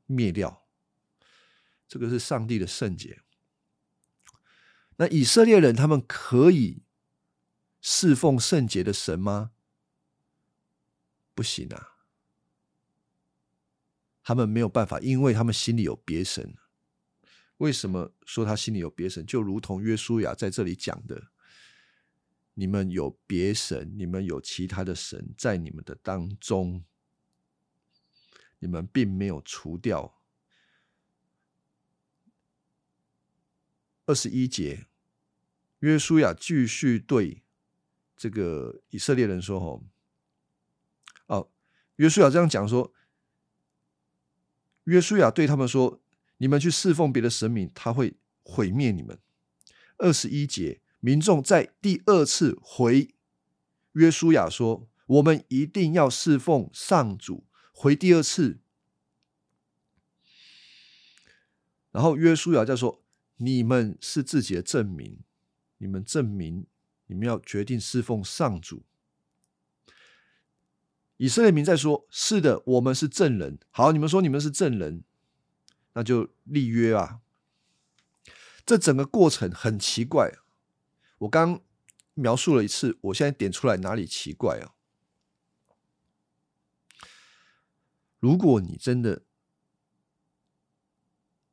[0.07, 0.65] 灭掉。
[1.87, 3.21] 这个是上帝的圣洁。
[4.95, 6.81] 那以色列人他们可以
[7.79, 9.51] 侍奉圣洁的神吗？
[11.35, 11.94] 不行啊，
[14.25, 16.55] 他们没有办法，因为他们心里有别神。
[17.57, 19.23] 为什么说他心里有别神？
[19.23, 21.27] 就如同约书亚在这里讲的
[22.55, 26.83] ：“你们有别神，你们有其他的神在你们的当中，
[28.57, 30.19] 你们并没有除掉。”
[34.07, 34.87] 二十一节，
[35.81, 37.43] 约书亚继续对
[38.17, 39.83] 这个以色列人说：“吼，
[41.27, 41.51] 哦，
[41.97, 42.91] 约书亚这样讲说，
[44.85, 46.01] 约书亚对他们说：
[46.37, 49.19] 你们去侍奉别的神明，他会毁灭你们。”
[49.99, 53.13] 二十一节，民众在第二次回
[53.91, 58.59] 约书亚说：“我们一定要侍奉上主。”回第二次，
[61.91, 63.01] 然后约书亚就说。
[63.37, 65.19] 你们是自己的证明，
[65.79, 66.65] 你们证明
[67.07, 68.85] 你们要决定侍奉上主。
[71.17, 75.03] 以色列民在说：“是的，我们是证人。”好，你们说你们是证人，
[75.93, 77.19] 那就立约啊。
[78.65, 80.31] 这整个过程很奇怪，
[81.19, 81.61] 我刚
[82.13, 84.73] 描述了一次，我现在点出来哪里奇怪啊？
[88.19, 89.23] 如果你真的。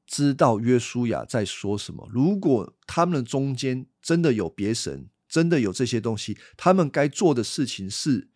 [0.05, 2.07] 知道约书亚在说什么。
[2.13, 8.29] 如果他们中间真的有别神，真的有这些东西，他们该做的事情是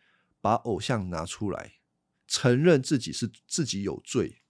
[0.46, 1.80] 把偶像拿出来，
[2.28, 4.42] 承认自己是自己有罪。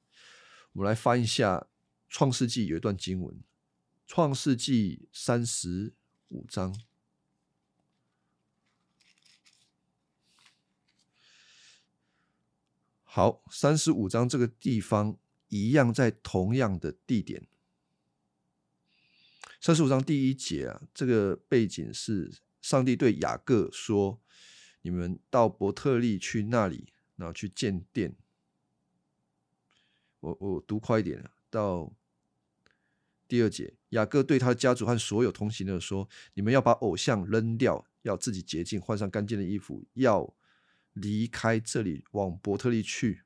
[0.72, 1.56] 我们来翻一下
[2.10, 3.34] 《创世纪》有一段经文，
[4.06, 5.94] 《创世纪》三十
[6.28, 6.78] 五章。
[13.02, 15.16] 好，三十五章这个地方。
[15.48, 17.46] 一样在同样的地点。
[19.60, 24.20] 三十五章第一节啊，这个背景是上帝对雅各说
[24.86, 28.14] ：“你们到伯特利去那里，然后去建殿。”
[30.20, 31.92] 我我读快一点到
[33.26, 40.32] 第二节，雅各对他的家族和所有同行的说：“你们要把偶像扔掉，要自己洁净，换上干净的衣服，要
[40.92, 43.22] 离开这里，往伯特利去。”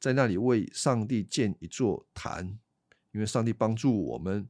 [0.00, 2.58] 在那里为上帝建一座坛，
[3.12, 4.48] 因为上帝帮助我们。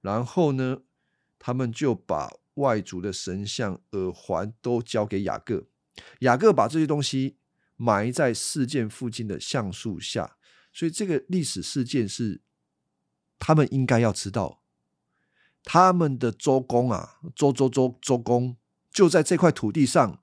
[0.00, 0.82] 然后呢，
[1.38, 5.66] 他们就把外族的神像、耳环都交给雅各。
[6.20, 7.36] 雅各把这些东西
[7.76, 10.36] 埋在事件附近的橡树下。
[10.72, 12.42] 所以这个历史事件是
[13.38, 14.62] 他们应该要知道。
[15.62, 18.56] 他们的周公啊，周周周周公
[18.90, 20.22] 就在这块土地上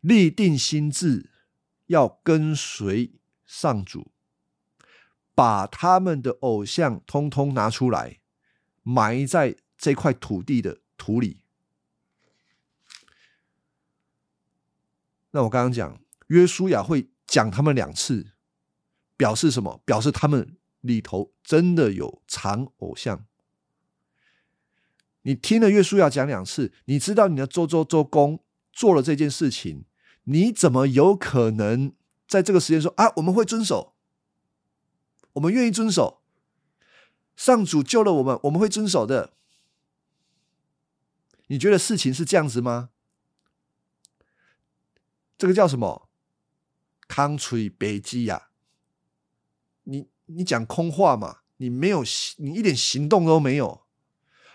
[0.00, 1.30] 立定心志，
[1.86, 3.14] 要跟随。
[3.52, 4.12] 上主
[5.34, 8.20] 把他们的偶像通通拿出来，
[8.84, 11.40] 埋在这块土地的土里。
[15.30, 18.32] 那我刚刚讲，约书亚会讲他们两次，
[19.16, 19.80] 表示什么？
[19.86, 23.24] 表示他们里头真的有藏偶像。
[25.22, 29.84] 你听了约书亚讲两次，你知道你的周周周公做了这件事情，
[30.24, 31.94] 你怎么有可能？
[32.28, 33.94] 在这个时间说啊，我们会遵守，
[35.32, 36.20] 我们愿意遵守。
[37.36, 39.32] 上主救了我们，我们会遵守的。
[41.50, 42.90] 你觉得事情是这样子吗？
[45.36, 46.08] 这个叫什么
[47.08, 48.50] ？country 北极呀？
[49.82, 51.40] 你你讲空话嘛？
[51.56, 52.04] 你没有，
[52.36, 53.84] 你一点行动都没有，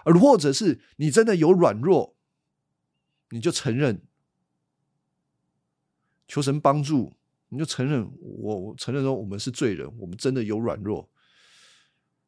[0.05, 2.15] 而或者是你真的有软弱，
[3.31, 4.01] 你就承认，
[6.27, 7.17] 求神帮助。
[7.49, 11.09] 你就承认，我承认说我们是罪人，我们真的有软弱，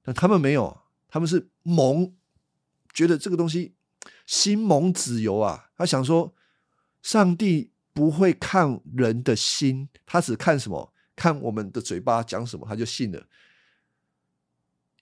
[0.03, 2.13] 但他们没有，他们是蒙，
[2.93, 3.77] 觉得这个东西
[4.26, 5.70] 心蒙子油啊。
[5.76, 6.34] 他想说，
[7.01, 10.93] 上帝不会看人的心，他只看什么？
[11.16, 13.28] 看我们的嘴巴讲什么，他就信了。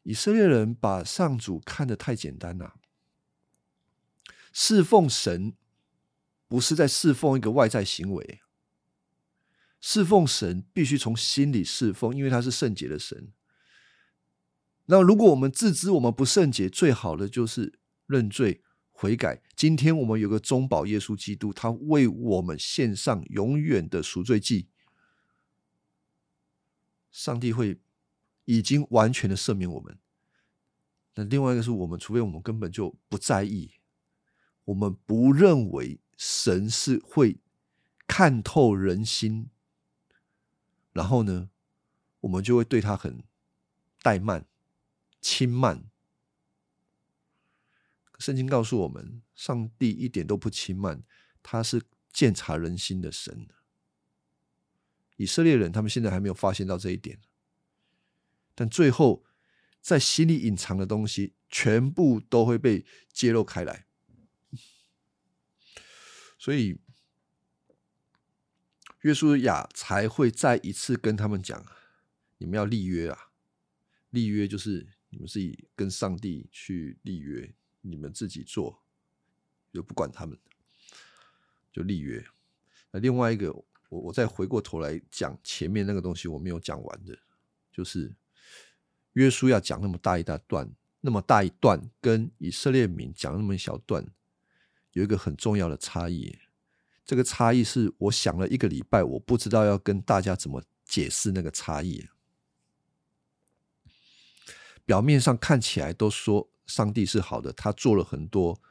[0.04, 2.76] 以色列人把上主看得太简单了，
[4.54, 5.54] 侍奉神
[6.48, 8.42] 不是在侍奉一个外在行为，
[9.82, 13.34] 侍奉神必须从心里侍奉，因为他是圣洁的神。
[14.86, 18.64] 那如果我们自知我们不圣洁，最好的就是认罪
[18.96, 19.42] 悔改。
[19.56, 24.70] 今天我们有个中保耶稣基督，他为我们献上永远的赎罪祭，
[27.12, 27.78] 上帝会
[28.46, 30.00] 已经完全的赦免我们。
[31.16, 33.74] 那另外一个是我们，除非我们根本就不在意，
[34.64, 37.40] 我们不认为神是会
[38.08, 39.50] 看透人心，
[40.94, 41.50] 然后呢，
[42.22, 43.24] 我们就会对他很
[44.02, 44.46] 怠慢。
[45.22, 45.86] 轻慢，
[48.26, 51.04] 圣经告诉我们，上帝一点都不轻慢，
[51.44, 51.80] 他是
[52.12, 53.48] 鉴察人心的神。
[55.18, 57.20] 以色列人他们现在还没有发现到这一点，
[58.56, 59.24] 但最后
[59.80, 63.86] 在心里隐藏的东西，全部都会被揭露开来。
[66.40, 66.80] 所以，
[69.02, 71.64] 约书亚才会再一次跟他们讲：
[72.40, 73.30] 你们要立约啊！
[74.10, 74.96] 立约就是。
[75.10, 77.56] 你们自己跟上帝去立约，
[77.88, 78.82] 你们自己做，
[79.72, 80.38] 就不管他们，
[81.72, 82.26] 就立约。
[82.92, 83.54] 那另外一个，
[83.90, 87.18] 我我再回过头来讲前面那个东西，我没有讲完的，
[87.72, 88.16] 就是
[89.14, 94.08] 约书要讲那么大一大段，那么大一段，跟以色列民讲那么一小段，
[94.94, 96.40] 有一个很重要的差异。
[97.06, 102.08] 这个差异是我想了一个礼拜，我不知道要跟大家怎么解释那个差异。
[104.86, 108.62] 表面上看起来都说上帝是好的，他做了很多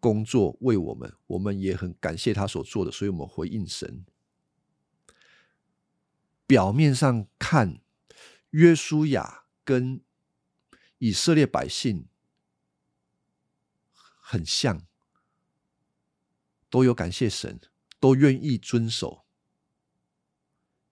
[0.00, 4.04] 工作为我们，我们也很感谢他所做的，所以我们回应神。
[6.46, 7.80] 表面上看，
[8.50, 10.02] 约书亚跟
[10.98, 12.06] 以色列百姓
[13.92, 14.86] 很像，
[16.68, 17.60] 都有感谢神，
[17.98, 19.24] 都愿意遵守，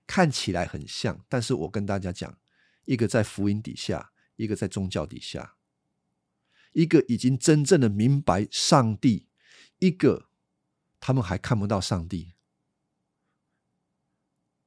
[0.07, 1.25] 看起来很像。
[1.29, 2.39] 但是我跟大家讲，
[2.85, 4.13] 一个在福音底下。
[4.37, 5.55] 一个在宗教底下，
[6.73, 9.27] 一个已经真正的明白上帝，
[9.79, 10.29] 一个
[10.99, 12.35] 他们还看不到上帝。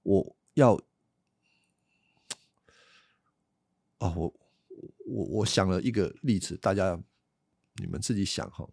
[0.04, 0.74] 我要，
[3.99, 4.34] 哦，我
[5.06, 7.01] 我我想了一个例子，大家
[7.76, 8.70] 你们自己想哈。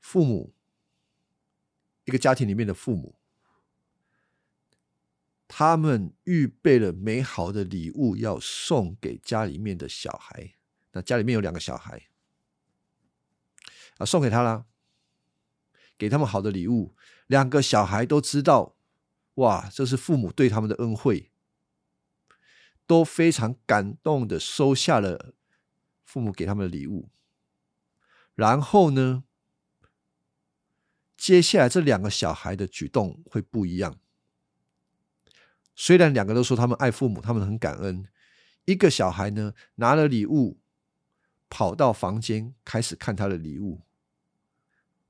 [0.00, 0.54] 父母，
[2.04, 3.14] 一个家庭里面的父母。
[5.46, 10.54] 他们预备了美好的礼物要送给家里面的小孩。
[10.92, 12.08] 那家里面有两个小孩，
[13.98, 14.66] 啊，送给他了，
[15.98, 16.94] 给他们好的礼物。
[17.26, 18.76] 两个小孩都知道，
[19.34, 21.30] 哇，这是父母对他们的恩惠，
[22.86, 25.34] 都非常感动的收下了
[26.04, 27.08] 父母给他们的礼物。
[28.34, 29.24] 然后呢，
[31.16, 33.98] 接下来这两个小孩的举动会不一样。
[35.74, 38.06] 虽然两个都说他们爱父母，他们很感恩。
[38.66, 40.61] 一个小孩呢，拿了礼物，
[41.52, 43.82] 跑到房间开始看他的礼物。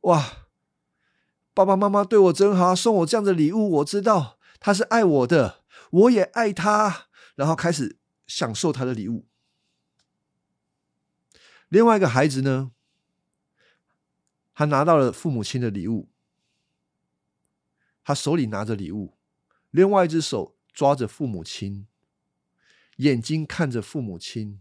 [0.01, 0.49] 哇，
[1.55, 7.07] 爸爸妈妈对我真好，送我这样的礼物，我知道他是爱我的，我也爱他。
[7.37, 9.29] 然后开始享受他的礼物。
[11.69, 12.73] 另外一个孩子呢，
[14.53, 16.11] 他拿到了父母亲的礼物，
[18.03, 19.17] 他手里拿着礼物。
[19.71, 21.87] 另外一只手抓着父母亲，
[22.97, 24.61] 眼睛看着父母亲，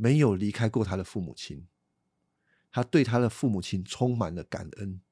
[0.00, 1.66] 没有离开过他的父母亲，
[2.72, 5.02] 他对他的父母亲充满了感恩。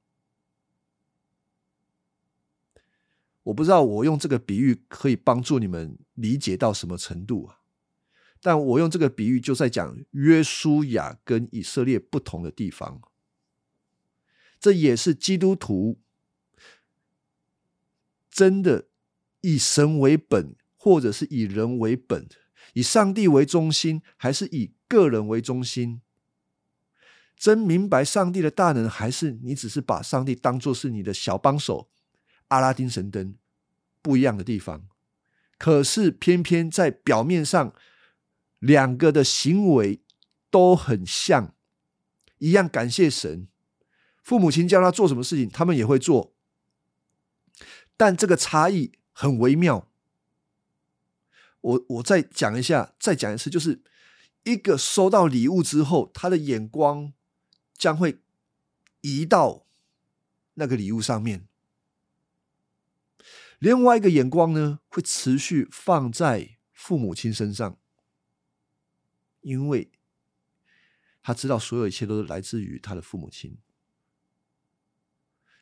[3.42, 7.60] 我不知道我用这个比喻可以帮助你们理解到什么程度啊？
[8.40, 13.02] 但我用这个比喻就在讲约书亚跟以色列不同的地方，
[14.58, 16.00] 这也是基督徒。
[18.30, 18.88] 真的
[19.42, 22.26] 以神为本，或者是以人为本，
[22.72, 26.00] 以上帝为中心，还是以个人为中心？
[27.36, 31.88] 真明白上帝的大能，还是你只是把上帝当做是你的小帮手？
[32.48, 33.36] 阿拉丁神灯
[34.00, 34.88] 不一样的地方，
[35.58, 37.74] 可是偏偏在表面上，
[38.58, 40.02] 两个的行为
[40.50, 41.54] 都很像，
[42.38, 43.46] 一样感谢神。
[44.24, 46.34] 父母亲叫他做什么事情，他们也会做。
[47.96, 49.88] 但这个差异很微妙。
[51.60, 53.82] 我我再讲一下，再讲一次，就是
[54.48, 57.12] 一个收到礼物之后，他的眼光
[57.76, 58.22] 将会
[59.02, 59.66] 移到
[60.54, 61.46] 那个礼物上面；
[63.58, 67.78] 另外一个眼光呢，会持续放在父母亲身上，
[69.42, 69.90] 因为
[71.22, 73.58] 他知道所有一切都是来自于他的父母亲。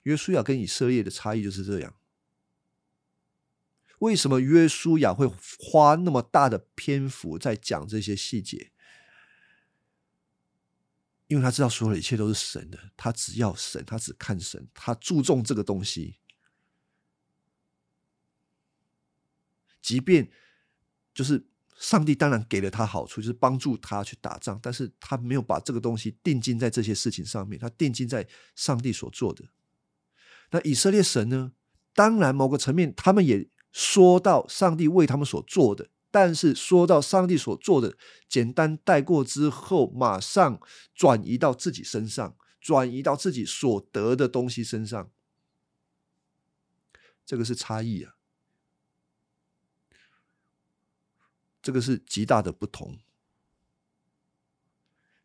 [0.04, 1.96] 约书亚跟以色列的差异就是这样。
[3.98, 5.26] 为什么约书亚会
[5.58, 8.70] 花那么大的篇幅在讲这些细节？
[11.26, 16.18] 因为他知道所有的一切都是神的，他只要神，他只看神，他注重这个东西。
[19.80, 20.30] 即便
[21.14, 21.46] 就是
[21.76, 29.44] 上帝当然给了他好处，就是帮助他去打仗，但是他没有把这个东西定睛在这些事情上面，他定睛在上帝所做的。
[30.50, 31.52] 那以色列神呢？
[31.92, 33.48] 当然，某个层面，他们也。
[33.72, 37.96] 说到上帝为他们所做的，但是说到上帝所做的，
[38.28, 40.60] 简单带过之后，马上
[40.94, 45.10] 转移到自己身上，转移到自己所得的东西身上，
[47.24, 48.16] 这个是差异啊，
[51.60, 52.98] 这个是极大的不同。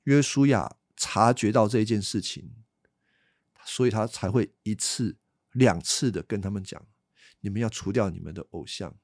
[0.04, 2.56] 约书亚察觉到这一件事情，
[3.64, 5.16] 所以他才会一次、
[5.52, 6.86] 两次的跟他们讲。
[7.42, 8.98] 你们要除掉你们的偶像。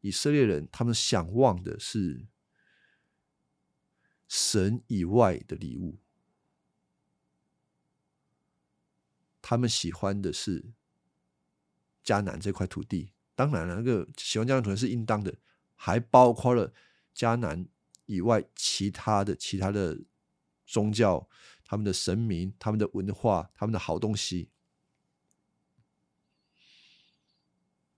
[0.00, 2.26] 以色列人他们想望的是
[4.28, 5.98] 神以外的礼物，
[9.40, 10.72] 他们喜欢的是
[12.04, 13.12] 迦南这块土地。
[13.34, 15.34] 当然了，那个喜欢迦南土地是应当的，
[15.76, 16.74] 还包括了
[17.14, 17.66] 迦南
[18.06, 19.98] 以外其他的其他的
[20.66, 21.28] 宗教、
[21.64, 24.50] 他们的神明、他们的文化、他们的好东西。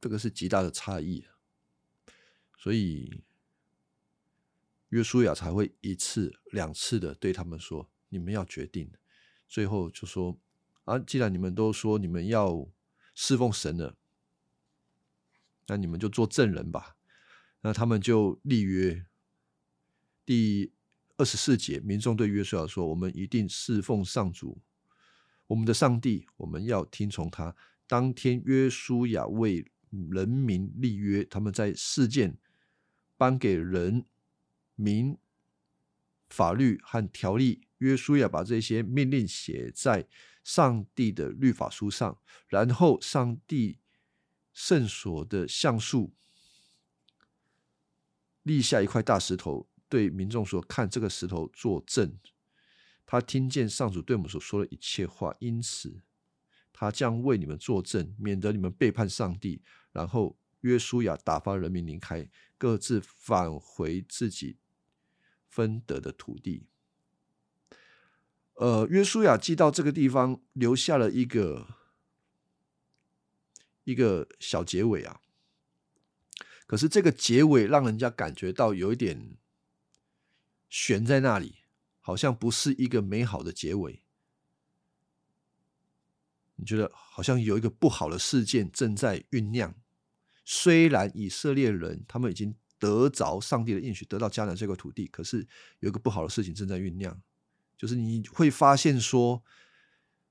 [0.00, 1.39] 这个是极大的差异啊，
[2.62, 3.22] 所以
[4.90, 8.92] 约书亚才会一次两次的对他们说：“你们要决定。”
[9.48, 10.38] 最后就说
[10.84, 12.68] ：“啊，既然你们都说你们要
[13.14, 13.96] 侍奉神了，
[15.68, 16.98] 那你们就做证人吧。”
[17.62, 19.06] 那他们就立约。
[20.26, 20.70] 第
[21.16, 24.60] 二十四节，民众对约书亚说：“我们一定侍奉上主，
[25.46, 27.56] 我们的上帝，我们要听从他。”
[27.88, 29.64] 当天，约书亚为
[30.10, 32.38] 人民立约，他们在事件
[33.20, 34.06] 颁给人
[34.76, 35.18] 民
[36.30, 40.08] 法律和条例约书亚把这些命令写在
[40.42, 42.18] 上帝的律法书上，
[42.48, 43.78] 然后上帝
[44.54, 46.14] 圣所的橡树
[48.42, 52.18] 立下一块大石头，对民众说：“看这个石头作证，
[53.04, 56.02] 他听见上主对我们所说的一切话，因此
[56.72, 59.60] 他将为你们作证，免得你们背叛上帝。”
[59.92, 64.58] 然后约书亚打发人民离开，各自返回自己
[65.48, 66.66] 分得的土地。
[68.54, 71.76] 呃，约书亚寄到这个地方，留下了一个
[73.84, 75.22] 一个小结尾啊。
[76.66, 79.36] 可是这个结尾让人家感觉到有一点
[80.68, 81.64] 悬在那里，
[82.00, 84.02] 好像不是一个美好的结尾。
[86.56, 89.74] 你觉得好像有一个不好的事件正在酝酿。
[90.44, 95.46] 虽然以色列人他们已经得着上帝的应许，得到迦南这块土地，可是
[95.80, 97.20] 有一个不好的事情正在酝酿，
[97.76, 99.42] 就是你会发现说，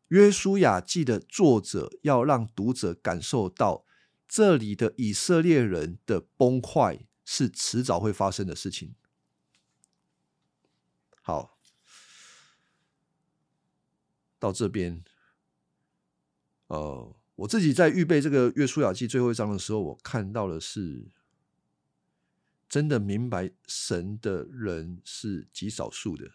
[0.10, 3.86] 约书亚记的作者要让读者感受到，
[4.28, 8.96] 这里的以色列人的崩坏是迟早会发生的事情。
[11.22, 11.58] 好，
[14.38, 15.04] 到这边。
[16.68, 21.08] 呃，我自己在预备这个《约书亚记》最后一章的时候，我看到的是，
[22.68, 26.32] 真的明白神的人是极少数的，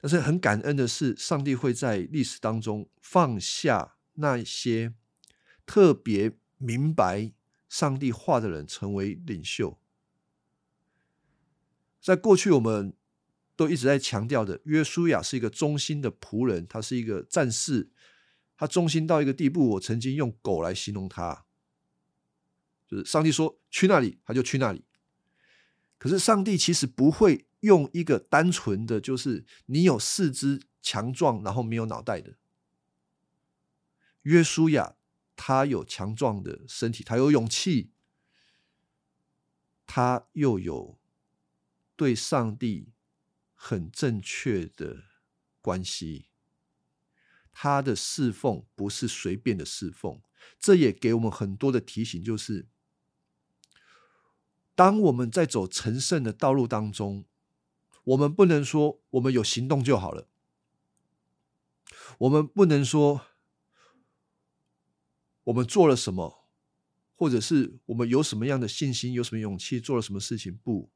[0.00, 4.94] 但是很感恩的是，上帝会在历史当中放下那些
[5.64, 7.32] 特别明白
[7.68, 9.78] 上帝话的人成为领袖。
[12.00, 12.94] 在过去，我们。
[13.58, 17.88] 都一直在强调的，约书亚是一个忠心的仆人，他是一个战士，
[18.56, 21.44] 他忠心到一个地步，我曾经用狗来形容他，
[22.88, 24.84] 就是上帝说去那里，他就去那里。
[25.98, 32.36] 可是上帝其实不会用一个单纯的就是你有四肢强壮，然后没有脑袋的
[34.22, 34.96] 约书亚，
[35.34, 37.90] 他有强壮的身体，他有勇气，
[39.86, 40.98] 他又有
[41.96, 42.92] 对上帝。
[43.58, 45.04] 很正确的
[45.62, 46.28] 关系，
[47.58, 50.20] 他的侍奉不是随便的侍奉，
[50.60, 52.66] 这也给我们很多的提醒，就是
[54.74, 57.24] 当我们在走成圣的道路当中，
[58.04, 60.28] 我们不能说我们有行动就好了，
[62.18, 63.22] 我们不能说
[65.44, 66.46] 我们做了什么，
[67.14, 70.54] 或者是我们有什么样的信心、有什么勇气做了什么事情。
[70.54, 70.90] 不，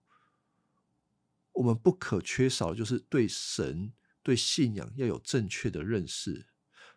[1.53, 6.49] 我们不可缺少就是对神、对信仰要有正确的认识，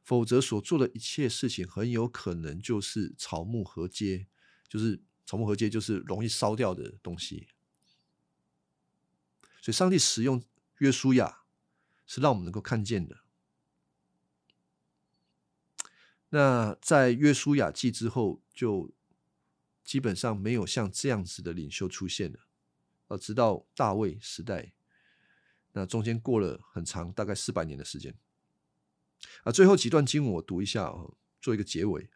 [0.04, 4.28] 否则所做的一切事情很有可能就是草木合接，
[4.68, 5.01] 就是。
[5.26, 7.47] 草木合接就是容易烧掉的东西，
[9.62, 10.43] 所以上帝使用
[10.80, 11.43] 约书亚
[12.06, 13.24] 是让我们能够看见的。
[16.28, 18.93] 那在约书亚记之后，就
[19.86, 22.41] 基本上没有像这样子的领袖出现了。
[23.08, 24.74] 呃，直到大卫时代，
[25.72, 28.14] 那中间过了很长，大概四百年的时间。
[29.43, 32.09] 啊，最后几段经文我读一下哦，做一个结尾。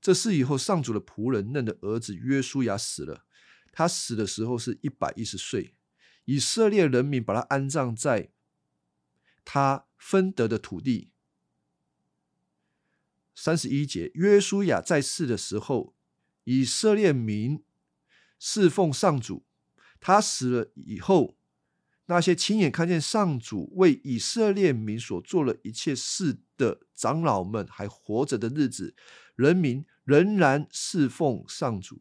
[0.00, 3.24] 这事以后，上主的仆人嫩的儿子约书亚死了。
[3.72, 5.74] 他死的时候是一百一十岁。
[6.24, 8.32] 以色列人民把他安葬在
[9.44, 11.12] 他分得的土地。
[13.34, 15.94] 三十一节，约书亚在世的时候，
[16.44, 17.62] 以色列民
[18.38, 19.44] 侍奉上主。
[20.00, 21.35] 他死了以后，
[22.06, 28.94] 那些亲眼看见上主为以色列民所做了一切事的长老们还活着的日子，
[29.36, 29.84] 人民。
[30.06, 32.00] 仍然侍奉上主，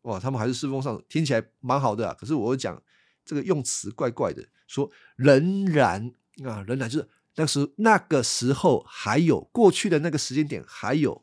[0.00, 0.18] 哇！
[0.18, 2.14] 他们还是侍奉上主，听起来蛮好的啊。
[2.14, 2.82] 可是我讲
[3.22, 6.10] 这个用词怪怪的，说仍然
[6.42, 11.22] 啊，仍然就是那时那个时候还有过去的那个时间点还有，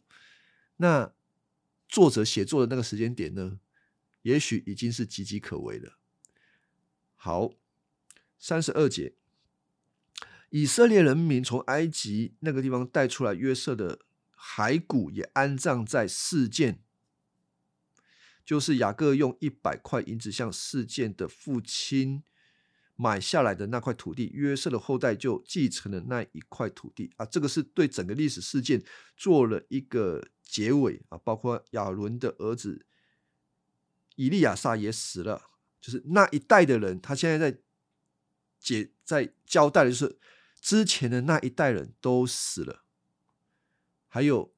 [0.78, 1.12] 那
[1.88, 3.60] 作者写作的那个时间点呢，
[4.22, 5.98] 也许已经是岌岌可危了。
[7.16, 7.50] 好，
[8.40, 9.14] 三十二节，
[10.50, 14.00] 以色列人民从埃及那个地方带出来约瑟的。
[14.42, 16.82] 骸骨也安葬在事件，
[18.46, 22.24] 就是雅各用一百块银子向事件的父亲
[22.96, 27.26] 买下来的那块土地，约瑟的后代就继承了那一块土地啊。
[27.26, 28.82] 这个是对整个历史事件
[29.18, 31.18] 做了一个结尾啊。
[31.18, 32.86] 包括亚伦的儿子
[34.16, 35.50] 以利亚撒也死了，
[35.82, 37.60] 就是那一代的人，他现在在
[38.60, 40.20] 解在交代的是
[40.60, 42.84] 之前的那一代人都死了。
[44.08, 44.54] 还有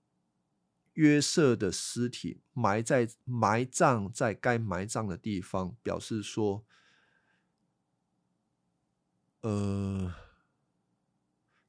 [0.93, 6.65] 约瑟的尸体埋在埋葬在该埋葬的地方，表示说，
[9.41, 10.13] 呃，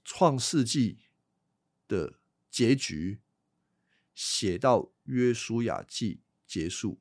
[0.05, 0.99] 创世纪
[1.87, 2.14] 的
[2.51, 3.20] 结局
[4.14, 7.01] 写到约书亚记结束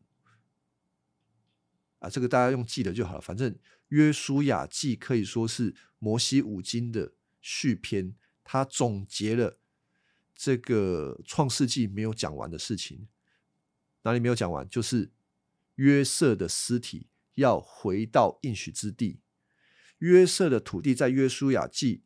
[2.02, 3.22] 啊，这个大家用记得就好了。
[3.22, 3.56] 反正
[3.88, 9.58] 约书亚记可以说是摩西五经的续篇，它总结了。
[10.34, 13.08] 这个创世纪没有讲完的事情，
[14.02, 14.68] 哪里没有讲完？
[14.68, 15.12] 就是
[15.76, 19.20] 约瑟的尸体要回到应许之地，
[20.00, 22.02] 约瑟的土地在约书亚记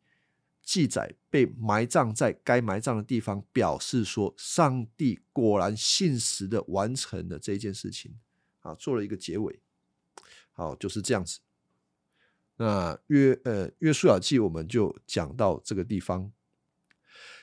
[0.62, 8.18] 记载被埋葬在该埋葬的地方，表示说上帝果然信实的完成了这件事情
[8.60, 9.58] 啊，做了一个结尾。
[10.56, 11.40] 好，就是这样子。
[12.56, 16.32] 那约呃约书亚记我们就讲到这个地方。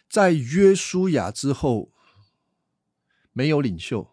[0.10, 1.92] 在约书亚之后，
[3.32, 4.12] 没有领袖。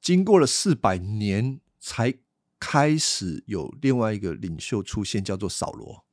[0.00, 2.18] 经过了四百年，才
[2.60, 6.04] 开始有另外一个领袖出现，叫做扫罗。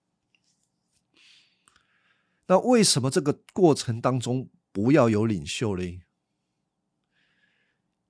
[2.48, 6.02] 那为什么这个过程当中不要有领袖嘞？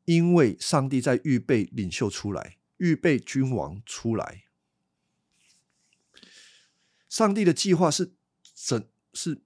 [0.10, 4.46] 因为上帝在预备领袖出来，预备君王出来。
[7.08, 8.16] 上帝的计划是。
[8.62, 9.42] 整是，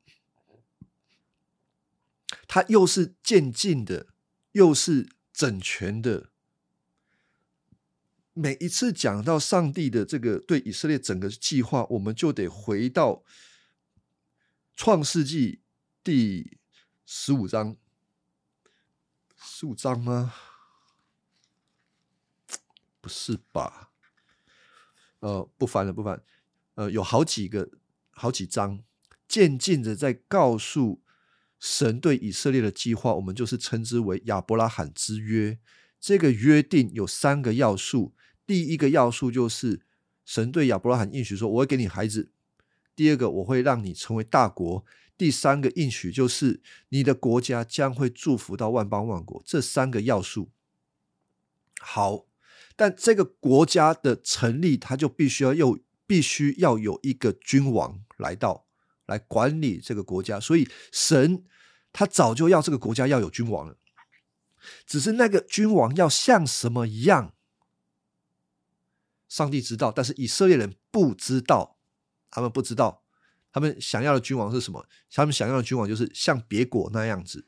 [2.47, 4.07] 他又是渐进的，
[4.53, 6.32] 又是整全的。
[8.34, 13.24] 每一次讲到上帝的这个对以色列整个计划，我们就得回到
[14.76, 15.61] 创世纪
[16.03, 16.57] 第
[17.05, 17.78] 十五章，
[19.38, 20.34] 十五章吗？
[23.04, 23.91] 不是吧？
[25.20, 26.24] 呃，不翻了，不翻。
[26.76, 27.70] 呃，有好几个，
[28.12, 28.82] 好几章。
[29.28, 31.01] 渐进的在告诉
[31.60, 35.60] 神对以色列的计划，我们就是称之为亚伯拉罕之约。
[35.99, 38.14] 这个约定有三个要素，
[38.45, 39.82] 第一个要素就是
[40.24, 42.32] 神对亚伯拉罕应许说：“我会给你孩子。”
[42.95, 44.86] 第二个，我会让你成为大国。
[45.18, 49.43] 第三个应许就是你的国家将会祝福到万邦万国。
[49.45, 50.51] 这三个要素
[51.80, 52.26] 好，
[52.76, 58.65] 但这个国家的成立，它就必须要有，必须要有一个君王来到。
[59.05, 61.43] 来管理这个国家，所以神
[61.91, 63.76] 他早就要这个国家要有君王了。
[64.88, 67.34] 只是那个君王要像什么一样，
[69.28, 71.78] 上帝知道，但是以色列人不知道，
[72.32, 73.03] 他们不知道，
[73.51, 74.88] 他们想要的君王是什么？
[75.11, 77.45] 他们想要的君王就是像别国那样子。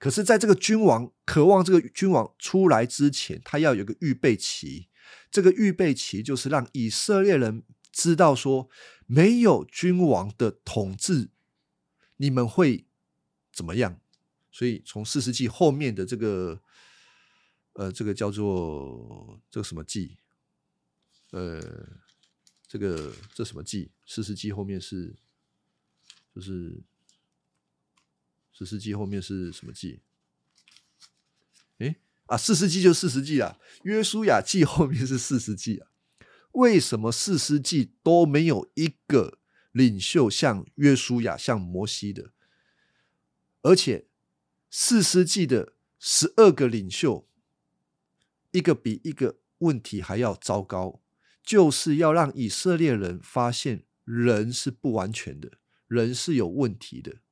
[0.00, 4.88] 可是，在这个君王渴望这个君王出来之前，他要有个预备期。
[5.30, 8.70] 这个预备期就是让以色列人知道说，
[9.04, 11.28] 没有君王的统治，
[12.16, 12.86] 你们会
[13.52, 14.00] 怎么样？
[14.50, 16.62] 所以，从四世纪后面的这个，
[17.74, 20.16] 呃，这个叫做这个什么纪？
[21.32, 21.60] 呃，
[22.66, 23.90] 这个这什么纪？
[24.06, 25.14] 四世纪后面是，
[26.34, 26.82] 就是。
[28.60, 30.00] 四世纪后面是什么纪？
[31.78, 31.96] 哎
[32.26, 33.58] 啊，四世纪就四世纪啊。
[33.84, 35.88] 约书亚记后面是四世纪啊。
[36.52, 39.38] 为什么四世纪都没有一个
[39.72, 42.32] 领袖像约书亚、像摩西的？
[43.62, 44.04] 而且
[44.68, 47.26] 四世纪的十二个领袖，
[48.50, 51.00] 一个比一个问题还要糟糕，
[51.42, 55.52] 就是要让以色列人发现人是不完全的，
[55.88, 57.22] 人是有问题的。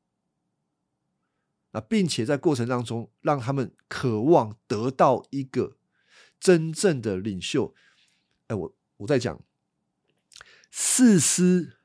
[1.73, 5.77] 啊，并且在过程当中，让他们渴望得到一个
[6.41, 7.75] 真正的领袖。
[8.47, 9.43] 哎，我我在讲，
[10.71, 11.77] 四师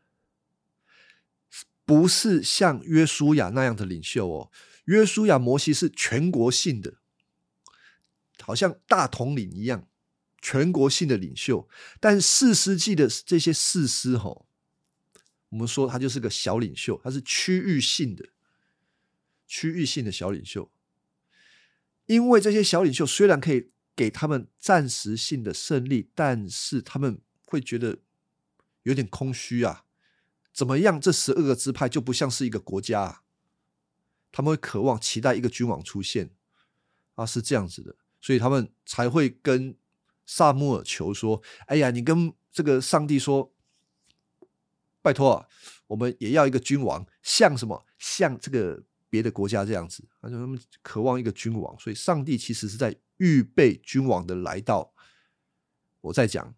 [1.86, 4.52] 不是像约书亚那样的领袖哦。
[4.86, 6.96] 约书亚、摩西是全国性的，
[8.42, 9.88] 好像大统领一样，
[10.42, 11.70] 全国性的领袖。
[12.00, 14.46] 但四世纪的这些四师，吼，
[15.50, 18.30] 我们说他就是个小领袖，他是区域性的。
[19.46, 20.72] 区域性的小领袖，
[22.06, 28.00] 因为这些小领袖虽然可以给他们暂时性的胜利，但是他们会觉得
[28.84, 29.86] 有点空虚啊。
[30.52, 31.00] 怎么样？
[31.00, 33.22] 这十二个支派就不像是一个国家，啊，
[34.32, 36.32] 他们会渴望期待一个君王出现
[37.16, 39.76] 啊，是这样子的，所以他们才会跟
[40.26, 43.54] 萨穆尔求说：“哎呀，你跟这个上帝说，
[45.02, 45.48] 拜托啊，
[45.88, 47.86] 我们也要一个君王，像什么？
[47.98, 48.84] 像这个。”
[49.14, 54.92] 别的国家这样子，他说他们渴望一个君王，所以上帝其实是在预备君王的来到。
[56.02, 56.56] 我在讲，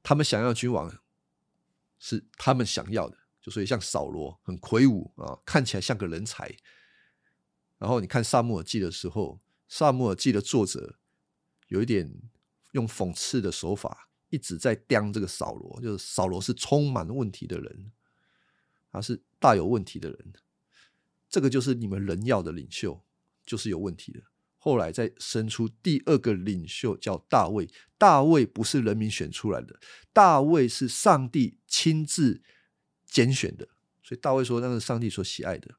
[0.00, 0.96] 他们想要君王
[1.98, 6.56] 是他们想要的，就所以像扫罗很魁梧啊，看起来像个人才。
[7.78, 11.00] 然后你看萨穆尔记的时候，萨穆尔记的作者
[11.66, 12.08] 有一点
[12.74, 17.90] 用讽刺的手法，一直在刁这个扫罗，就是扫罗是充满问题的人，
[18.92, 20.32] 他是大有问题的人。
[21.32, 23.02] 这个就是你们人要的领袖，
[23.46, 24.20] 就是有问题的。
[24.58, 27.66] 后来再生出第二个领袖，叫大卫。
[27.96, 29.80] 大卫不是人民选出来的，
[30.12, 32.42] 大卫是上帝亲自
[33.06, 33.70] 拣选的。
[34.02, 35.76] 所以大卫说，那是上帝所喜爱的，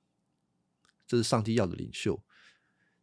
[1.05, 2.23] 这是上帝要的领袖。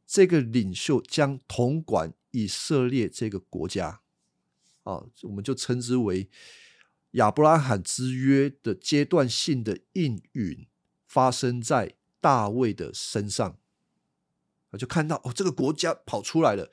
[0.05, 4.01] 这个领袖将统管以色列这个国家，
[4.83, 6.29] 啊，我们就称之为
[7.13, 10.67] 亚伯拉罕之约的阶段性的应允，
[11.07, 11.95] 发生在。
[12.21, 13.59] 大卫的身上，
[14.79, 16.71] 就看到哦，这个国家跑出来了。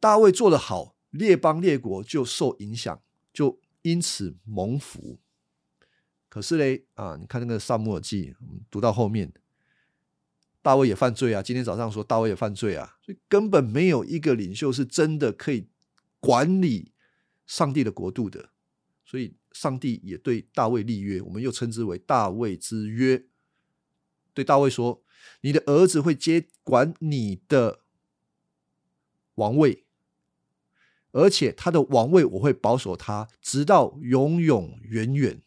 [0.00, 3.02] 大卫做得好，列邦列国就受影响，
[3.32, 5.20] 就因此蒙福。
[6.28, 8.34] 可是嘞，啊，你看那个萨姆尔记，
[8.70, 9.32] 读到后面，
[10.60, 11.42] 大卫也犯罪啊。
[11.42, 15.68] 今天早上说大卫也犯罪啊，所以根本没有一个领袖是真的可以
[16.18, 16.92] 管理
[17.46, 18.50] 上帝的国度的。
[19.04, 23.26] 所以上帝也对大卫立约，我们又称之为大卫之约。
[24.34, 25.02] 对大卫说
[25.42, 27.80] ：“你的儿子会接管你的
[29.34, 29.84] 王位，
[31.12, 35.42] 而且他的王位我会保守他，直到永永远远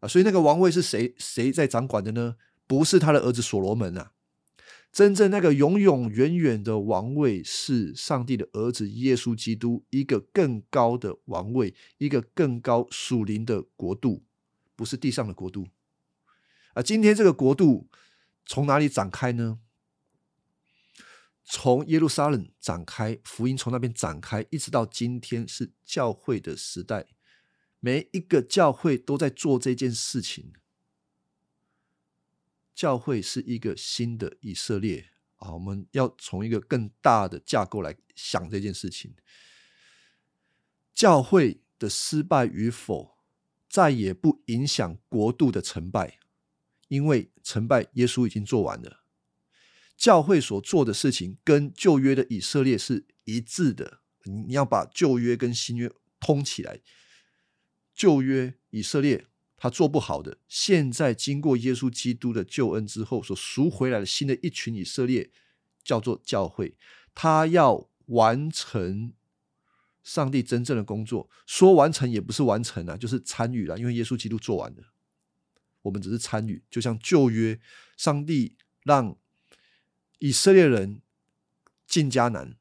[0.00, 0.08] 啊！
[0.08, 2.36] 所以那个王位是谁谁在掌管的呢？
[2.66, 4.12] 不是他的儿子所罗门啊！
[4.92, 14.22] 真正那个永永远远的王位是上帝的儿子耶稣基督，一个更高的王位，一个更高属灵的国度，
[14.76, 15.68] 不是地上的国度
[16.74, 16.82] 啊！
[16.82, 17.88] 今天这个国度。”
[18.48, 19.60] 从哪里展开呢？
[21.44, 27.06] 从耶路撒冷展开，福音从那边展开，一直到今天是教会的时代。
[27.78, 30.54] 每一个教会都在做这件事情。
[32.74, 35.52] 教会是一个新的以色列啊！
[35.52, 39.14] 我们要从一个更大的架构来想这件事情。
[40.94, 43.18] 教会的失败与否，
[43.68, 46.18] 再也不影响国度的成败。
[46.88, 49.04] 因为成败，耶稣已经做完了。
[49.96, 54.00] 教会所做的事情跟旧约的以色列是一致的。
[54.24, 56.80] 你要把旧约跟新约通起来。
[57.94, 59.26] 旧约以色列
[59.56, 65.30] 他做不好的，现在经过耶稣基督的救恩之后所赎回来的新的一群以色列，
[65.82, 66.76] 叫做教会，
[67.12, 69.12] 他要完成
[70.04, 71.28] 上帝真正的工作。
[71.44, 74.82] 说完成也不是完成啊，就是参与了，因为耶稣基督做完了，
[75.88, 76.62] 我们只是参与。
[76.70, 77.60] 就像旧约，
[77.96, 79.16] 上帝让
[80.20, 81.00] 以色列人
[81.86, 82.56] 进迦南，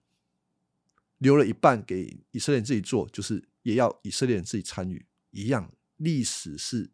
[1.20, 5.72] 留了一半给以色列人自己做，就是也要以色列人自己参与一样。
[5.98, 6.92] 历史是。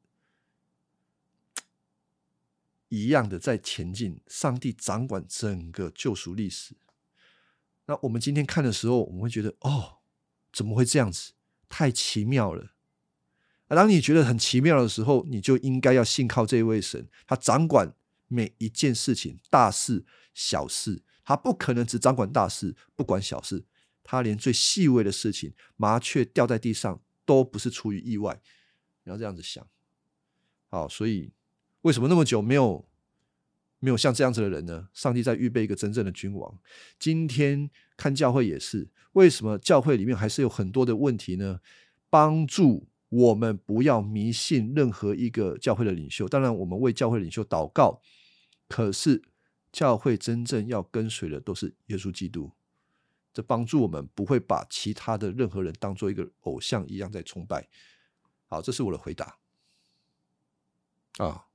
[2.90, 6.76] 一样的在前进，上帝掌管整个救赎历史。
[7.88, 9.98] 那我们今天看的时候，我们会觉得哦，
[10.52, 11.34] 怎么会这样子？
[11.68, 12.76] 太奇妙了！
[13.74, 17.94] 当你觉得很奇妙的时候，你就应该要信靠这位神，他掌管
[18.28, 23.66] 每一件事情，大事小事，他不可能只掌管大事，不管小事。
[24.04, 28.42] 他连最细微的事情，麻雀掉在地上，都不是出于意外。
[29.06, 29.66] 你要这样子想，
[30.70, 31.32] 好，所以。
[31.84, 32.88] 为什么那么久没有
[33.80, 34.88] 没有像这样子的人呢？
[34.94, 36.58] 上帝在预备一个真正的君王。
[36.98, 41.60] 今天看教会也是，为什么教会里面还是有很多的问题呢？
[42.10, 46.28] 帮助我们不要迷信任何一个教会的领袖。
[46.28, 48.02] 当然，我们为教会领袖祷告，
[48.68, 49.22] 可是
[49.72, 52.52] 教会真正要跟随的都是耶稣基督。
[53.32, 57.68] 这帮助我们不会把其他的任何人当做一个偶像一样在崇拜。
[58.48, 59.38] 好，这是我的回答。
[61.18, 61.46] 啊。